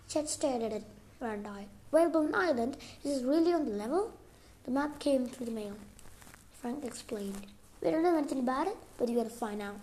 Chet 0.09 0.29
stared 0.29 0.63
at 0.63 0.73
it 0.73 0.85
round-eyed. 1.21 1.69
Whalebone 1.93 2.35
Island? 2.35 2.77
Is 3.05 3.19
this 3.19 3.23
really 3.23 3.53
on 3.53 3.65
the 3.65 3.73
level? 3.73 4.13
The 4.65 4.73
map 4.73 4.99
came 4.99 5.27
through 5.27 5.47
the 5.47 5.53
mail. 5.53 5.77
Frank 6.61 6.85
explained. 6.85 7.47
We 7.81 7.91
don't 7.93 8.03
know 8.03 8.19
anything 8.19 8.41
about 8.41 8.67
it, 8.67 8.77
but 8.99 9.09
you 9.09 9.17
gotta 9.17 9.31
find 9.31 9.63
out. 9.63 9.77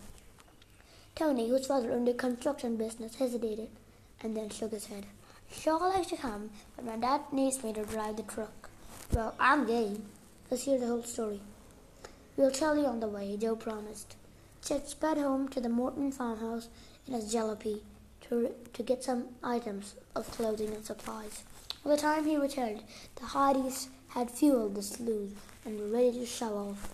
Tony, 1.16 1.48
whose 1.48 1.68
father 1.68 1.94
owned 1.94 2.10
a 2.10 2.14
construction 2.14 2.76
business, 2.76 3.16
hesitated 3.16 3.70
and 4.22 4.36
then 4.36 4.50
shook 4.50 4.72
his 4.72 4.88
head. 4.88 5.06
Sure 5.54 5.80
like 5.80 6.10
to 6.10 6.18
come, 6.18 6.50
but 6.76 6.84
my 6.84 6.98
dad 6.98 7.22
needs 7.32 7.64
me 7.64 7.72
to 7.74 7.86
drive 7.86 8.18
the 8.18 8.24
truck. 8.24 8.70
Well, 9.14 9.36
I'm 9.40 9.66
game. 9.66 10.04
Let's 10.50 10.64
hear 10.64 10.78
the 10.78 10.88
whole 10.88 11.04
story. 11.04 11.40
We'll 12.36 12.52
tell 12.52 12.76
you 12.76 12.86
on 12.86 13.00
the 13.00 13.08
way, 13.08 13.38
Joe 13.38 13.56
promised. 13.56 14.16
Chet 14.66 14.90
sped 14.90 15.18
home 15.18 15.48
to 15.50 15.62
the 15.62 15.70
Morton 15.70 16.12
farmhouse 16.12 16.68
in 17.08 17.14
his 17.14 17.34
jalopy 17.34 17.82
to, 18.22 18.54
to 18.74 18.84
get 18.84 19.04
some 19.04 19.26
items 19.44 19.96
of 20.16 20.30
clothing 20.32 20.74
and 20.74 20.84
supplies. 20.84 21.44
By 21.84 21.92
the 21.92 21.98
time 21.98 22.26
he 22.26 22.36
returned, 22.36 22.84
the 23.16 23.28
Hardys 23.28 23.90
had 24.10 24.32
fueled 24.32 24.76
the 24.76 24.82
sloop 24.82 25.38
and 25.64 25.80
were 25.80 25.88
ready 25.88 26.20
to 26.20 26.26
shove 26.26 26.54
off. 26.54 26.94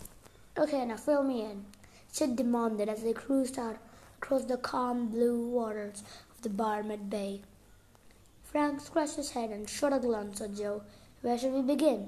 Okay, 0.57 0.85
now 0.85 0.97
fill 0.97 1.23
me 1.23 1.41
in, 1.41 1.65
Chet 2.13 2.35
demanded 2.35 2.89
as 2.89 3.03
they 3.03 3.13
cruised 3.13 3.57
out 3.57 3.77
across 4.17 4.45
the 4.45 4.57
calm 4.57 5.07
blue 5.07 5.47
waters 5.47 6.03
of 6.35 6.41
the 6.41 6.49
Barmet 6.49 7.09
Bay. 7.09 7.41
Frank 8.51 8.81
scratched 8.81 9.15
his 9.15 9.31
head 9.31 9.51
and 9.51 9.69
shot 9.69 9.93
a 9.93 9.99
glance 9.99 10.41
at 10.41 10.55
Joe. 10.55 10.81
Where 11.21 11.37
should 11.37 11.53
we 11.53 11.61
begin? 11.61 12.07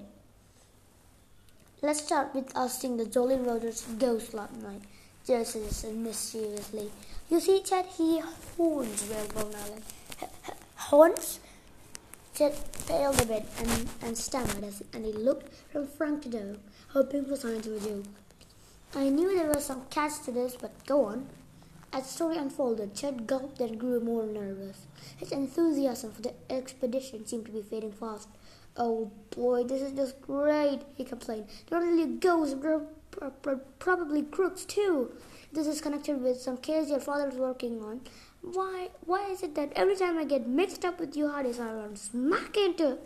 Let's 1.83 2.03
start 2.03 2.33
with 2.33 2.55
us 2.55 2.79
seeing 2.79 2.97
the 2.97 3.05
Jolly 3.05 3.35
Rogers 3.35 3.85
ghost 3.99 4.33
last 4.33 4.55
night, 4.55 4.81
Joe 5.25 5.43
suggested 5.43 5.95
mischievously. 5.95 6.89
You 7.29 7.39
see, 7.39 7.61
Chet, 7.61 7.85
he 7.97 8.21
haunts 8.57 9.07
Whalebone 9.07 9.55
Island. 9.55 9.83
Haunts? 10.75 11.39
Chet 12.33 12.55
paled 12.87 13.21
a 13.21 13.25
bit 13.25 13.45
and, 13.59 13.89
and 14.01 14.17
stammered 14.17 14.63
as 14.63 14.81
and 14.93 15.05
he 15.05 15.13
looked 15.13 15.53
from 15.71 15.85
Frank 15.87 16.23
to 16.23 16.29
Joe, 16.29 16.55
hoping 16.89 17.25
for 17.25 17.35
signs 17.35 17.67
of 17.67 17.83
a 17.83 17.87
joke. 17.87 18.05
I 18.95 19.09
knew 19.09 19.35
there 19.35 19.49
was 19.49 19.65
some 19.65 19.85
catch 19.89 20.23
to 20.25 20.31
this, 20.31 20.55
but 20.59 20.85
go 20.87 21.05
on. 21.05 21.27
As 21.93 22.03
the 22.03 22.09
story 22.09 22.37
unfolded, 22.37 22.95
Chet 22.95 23.27
gulped 23.27 23.59
and 23.59 23.77
grew 23.77 23.99
more 23.99 24.25
nervous. 24.25 24.87
His 25.17 25.31
enthusiasm 25.31 26.13
for 26.13 26.21
the 26.21 26.33
expedition 26.49 27.25
seemed 27.25 27.45
to 27.47 27.51
be 27.51 27.61
fading 27.61 27.91
fast. 27.91 28.29
Oh 28.77 29.11
boy, 29.35 29.65
this 29.65 29.81
is 29.81 29.91
just 29.91 30.21
great, 30.21 30.79
he 30.95 31.03
complained. 31.03 31.47
Not 31.69 31.83
only 31.83 32.05
ghosts, 32.05 32.55
but 32.55 33.79
probably 33.79 34.21
crooks 34.23 34.63
too. 34.63 35.11
This 35.51 35.67
is 35.67 35.81
connected 35.81 36.21
with 36.21 36.39
some 36.39 36.55
case 36.57 36.89
your 36.89 37.01
father 37.01 37.27
is 37.27 37.35
working 37.35 37.83
on. 37.83 37.99
Why? 38.41 38.89
Why 39.05 39.29
is 39.29 39.43
it 39.43 39.55
that 39.55 39.73
every 39.75 39.97
time 39.97 40.17
I 40.17 40.23
get 40.23 40.47
mixed 40.47 40.85
up 40.85 40.97
with 40.97 41.17
you 41.17 41.27
hardys, 41.29 41.59
I 41.59 41.73
run 41.73 41.97
smack 41.97 42.55
into? 42.55 42.99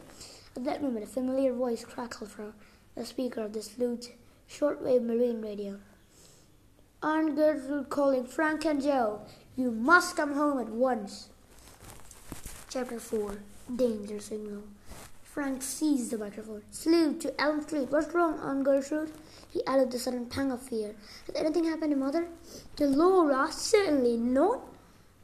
At 0.55 0.63
that 0.63 0.83
moment, 0.83 1.05
a 1.05 1.07
familiar 1.07 1.53
voice 1.53 1.83
crackled 1.83 2.29
from 2.29 2.53
the 2.93 3.03
speaker 3.03 3.41
of 3.41 3.53
the 3.53 3.63
Sleuth's 3.63 4.09
shortwave 4.47 5.03
marine 5.03 5.41
radio. 5.41 5.79
Aunt 7.05 7.35
Gertrude 7.35 7.91
calling 7.91 8.25
Frank 8.25 8.65
and 8.65 8.81
Joe. 8.81 9.21
You 9.55 9.69
must 9.69 10.15
come 10.15 10.33
home 10.33 10.57
at 10.57 10.69
once. 10.69 11.29
Chapter 12.67 12.99
4 12.99 13.37
Danger 13.75 14.19
Signal. 14.19 14.63
Frank 15.21 15.61
seized 15.61 16.09
the 16.09 16.17
microphone. 16.17 16.63
Sleuth 16.71 17.19
to 17.19 17.39
Elm 17.39 17.61
Street. 17.61 17.91
What's 17.91 18.11
wrong, 18.15 18.39
Aunt 18.39 18.63
Gertrude? 18.63 19.11
He 19.51 19.63
added 19.67 19.85
with 19.85 19.97
a 19.97 19.99
sudden 19.99 20.25
pang 20.25 20.51
of 20.51 20.63
fear. 20.63 20.95
Has 21.27 21.35
anything 21.35 21.65
happened 21.65 21.91
to 21.91 21.95
Mother? 21.95 22.27
To 22.77 22.87
Laura? 22.87 23.51
Certainly 23.51 24.17
not. 24.17 24.61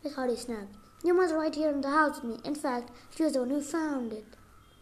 Miss 0.04 0.14
Hardy 0.14 0.36
snapped. 0.36 0.76
Your 1.04 1.16
mother's 1.16 1.34
right 1.34 1.56
here 1.56 1.72
in 1.72 1.82
the 1.82 1.90
house 1.90 2.22
with 2.22 2.36
me. 2.36 2.48
In 2.48 2.54
fact, 2.54 2.92
she 3.16 3.24
was 3.24 3.34
the 3.34 3.40
one 3.40 3.50
who 3.50 3.60
found 3.60 4.14
it. 4.14 4.26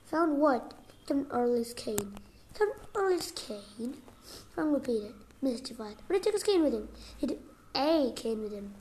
Found 0.07 0.37
what? 0.37 0.73
Captain 1.07 1.27
Early's 1.31 1.73
cane. 1.73 2.17
Captain 2.53 2.75
Early's 2.93 3.31
cane? 3.31 4.01
Frank 4.53 4.73
repeated, 4.73 5.13
mystified. 5.41 5.95
But 6.07 6.15
he 6.15 6.21
took 6.21 6.33
his 6.33 6.43
cane 6.43 6.63
with 6.63 6.73
him. 6.73 6.89
He 7.17 7.27
took 7.27 7.39
a 7.75 8.11
cane 8.15 8.41
with 8.41 8.53
him. 8.53 8.73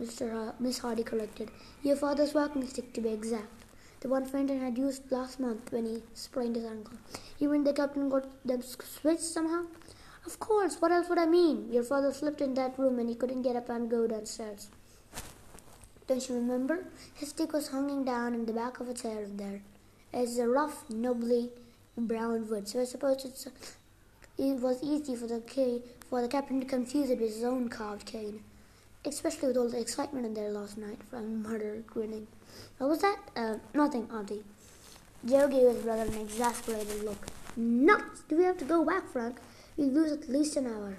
Mr. 0.00 0.54
Miss 0.58 0.78
Hardy 0.78 1.02
corrected. 1.02 1.50
Your 1.82 1.96
father's 1.96 2.34
walking 2.34 2.66
stick, 2.66 2.92
to 2.94 3.00
be 3.00 3.10
exact. 3.10 3.64
The 4.00 4.08
one 4.08 4.24
Fenton 4.24 4.60
had 4.60 4.78
used 4.78 5.12
last 5.12 5.38
month 5.38 5.72
when 5.72 5.84
he 5.84 6.02
sprained 6.14 6.56
his 6.56 6.64
ankle. 6.64 6.96
You 7.38 7.50
mean 7.50 7.64
the 7.64 7.74
captain 7.74 8.08
got 8.08 8.26
them 8.46 8.62
switched 8.62 9.20
somehow? 9.20 9.64
Of 10.24 10.38
course, 10.40 10.76
what 10.80 10.90
else 10.90 11.08
would 11.08 11.18
I 11.18 11.26
mean? 11.26 11.70
Your 11.70 11.82
father 11.82 12.12
slipped 12.12 12.40
in 12.40 12.54
that 12.54 12.78
room 12.78 12.98
and 12.98 13.08
he 13.08 13.14
couldn't 13.14 13.42
get 13.42 13.56
up 13.56 13.68
and 13.68 13.90
go 13.90 14.06
downstairs. 14.06 14.68
Don't 16.06 16.26
you 16.28 16.34
remember? 16.34 16.86
His 17.14 17.28
stick 17.28 17.52
was 17.52 17.68
hanging 17.68 18.04
down 18.04 18.34
in 18.34 18.46
the 18.46 18.52
back 18.52 18.80
of 18.80 18.88
a 18.88 18.94
chair 18.94 19.26
there. 19.28 19.62
It's 20.12 20.38
a 20.38 20.48
rough, 20.48 20.88
knobbly 20.88 21.50
brown 21.96 22.48
wood, 22.48 22.68
so 22.68 22.80
I 22.80 22.84
suppose 22.84 23.24
it's 23.24 23.46
it 24.40 24.58
was 24.58 24.82
easy 24.82 25.14
for 25.14 25.26
the 25.26 25.40
key, 25.40 25.82
for 26.08 26.22
the 26.22 26.28
captain 26.28 26.60
to 26.60 26.66
confuse 26.66 27.10
it 27.10 27.20
with 27.20 27.34
his 27.34 27.44
own 27.44 27.68
carved 27.68 28.06
cane. 28.06 28.42
Especially 29.04 29.48
with 29.48 29.56
all 29.58 29.68
the 29.68 29.78
excitement 29.78 30.24
in 30.24 30.32
there 30.32 30.50
last 30.50 30.78
night, 30.78 30.98
Frank 31.10 31.26
muttered, 31.46 31.86
grinning. 31.86 32.26
What 32.78 32.88
was 32.88 33.02
that? 33.02 33.18
Uh, 33.36 33.56
nothing, 33.74 34.08
Auntie. 34.10 34.42
Joe 35.26 35.46
gave 35.46 35.68
his 35.68 35.84
brother 35.84 36.10
an 36.10 36.18
exasperated 36.18 37.04
look. 37.04 37.26
Nuts! 37.54 38.22
Do 38.28 38.38
we 38.38 38.44
have 38.44 38.56
to 38.58 38.64
go 38.64 38.82
back, 38.82 39.06
Frank? 39.12 39.36
We 39.76 39.84
lose 39.84 40.12
at 40.12 40.30
least 40.30 40.56
an 40.56 40.66
hour. 40.66 40.96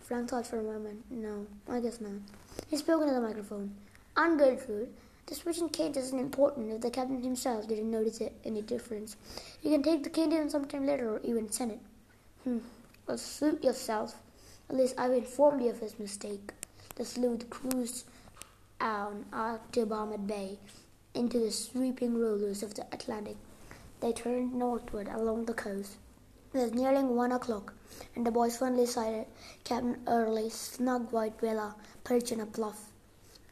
Frank 0.00 0.30
thought 0.30 0.46
for 0.46 0.60
a 0.60 0.62
moment. 0.62 1.10
No, 1.10 1.46
I 1.68 1.80
guess 1.80 2.00
not. 2.00 2.12
He 2.70 2.76
spoke 2.76 3.02
into 3.02 3.14
the 3.14 3.20
microphone. 3.20 3.74
Aunt 4.16 4.38
Gertrude, 4.38 4.94
the 5.26 5.34
switching 5.34 5.68
cane 5.68 5.92
isn't 5.96 6.18
important 6.18 6.70
if 6.70 6.80
the 6.82 6.90
captain 6.90 7.20
himself 7.20 7.66
didn't 7.66 7.90
notice 7.90 8.20
it, 8.20 8.32
any 8.44 8.62
difference. 8.62 9.16
You 9.60 9.72
can 9.72 9.82
take 9.82 10.04
the 10.04 10.10
cane 10.10 10.30
in 10.30 10.48
sometime 10.48 10.86
later 10.86 11.10
or 11.10 11.20
even 11.24 11.50
send 11.50 11.72
it. 11.72 11.80
Hmm. 12.46 12.58
Well, 13.08 13.18
suit 13.18 13.64
yourself. 13.64 14.22
At 14.70 14.76
least 14.76 14.94
I've 14.96 15.10
informed 15.10 15.64
you 15.64 15.70
of 15.70 15.80
his 15.80 15.98
mistake. 15.98 16.52
The 16.94 17.04
sleuth 17.04 17.50
cruised 17.50 18.06
out 18.80 19.72
to 19.72 19.84
Barmet 19.84 20.28
Bay 20.28 20.60
into 21.12 21.40
the 21.40 21.50
sweeping 21.50 22.16
rollers 22.16 22.62
of 22.62 22.74
the 22.74 22.86
Atlantic. 22.92 23.36
They 23.98 24.12
turned 24.12 24.54
northward 24.54 25.08
along 25.08 25.46
the 25.46 25.54
coast. 25.54 25.96
It 26.54 26.58
was 26.58 26.72
nearing 26.72 27.16
one 27.16 27.32
o'clock, 27.32 27.74
and 28.14 28.24
the 28.24 28.30
boys 28.30 28.58
finally 28.58 28.86
sighted 28.86 29.26
Captain 29.64 29.98
Early's 30.06 30.54
snug 30.54 31.10
white 31.10 31.40
villa 31.40 31.74
perched 32.04 32.30
on 32.30 32.38
a 32.38 32.46
bluff 32.46 32.92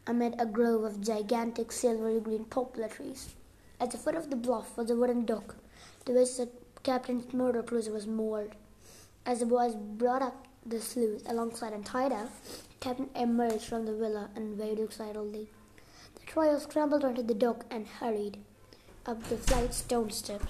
amid 0.07 0.37
a 0.39 0.47
grove 0.47 0.85
of 0.85 1.01
gigantic 1.01 1.73
silvery 1.73 2.21
green 2.21 2.45
poplar 2.45 2.87
trees. 2.87 3.35
At 3.81 3.91
the 3.91 3.99
foot 3.99 4.15
of 4.15 4.31
the 4.31 4.37
bluff 4.37 4.77
was 4.77 4.89
a 4.89 4.95
wooden 4.95 5.25
dock 5.25 5.57
to 6.05 6.13
which 6.13 6.37
the 6.37 6.49
captain's 6.85 7.35
motor 7.35 7.65
cruiser 7.65 7.91
was 7.91 8.07
moored. 8.07 8.55
As 9.27 9.41
the 9.41 9.47
boys 9.47 9.75
brought 9.75 10.21
up 10.21 10.47
the 10.67 10.81
sleuth 10.81 11.23
alongside 11.27 11.73
and 11.73 11.85
tied 11.85 12.13
up, 12.13 12.31
Captain 12.81 13.09
emerged 13.15 13.65
from 13.65 13.87
the 13.87 13.95
villa 13.95 14.29
and 14.37 14.59
waved 14.59 14.81
excitedly. 14.81 15.49
The 16.17 16.27
trio 16.27 16.59
scrambled 16.59 17.05
onto 17.05 17.23
the 17.23 17.33
dock 17.33 17.65
and 17.71 17.87
hurried 17.87 18.39
up 19.07 19.23
the 19.25 19.39
flight 19.39 19.73
stone 19.73 20.11
steps. 20.11 20.43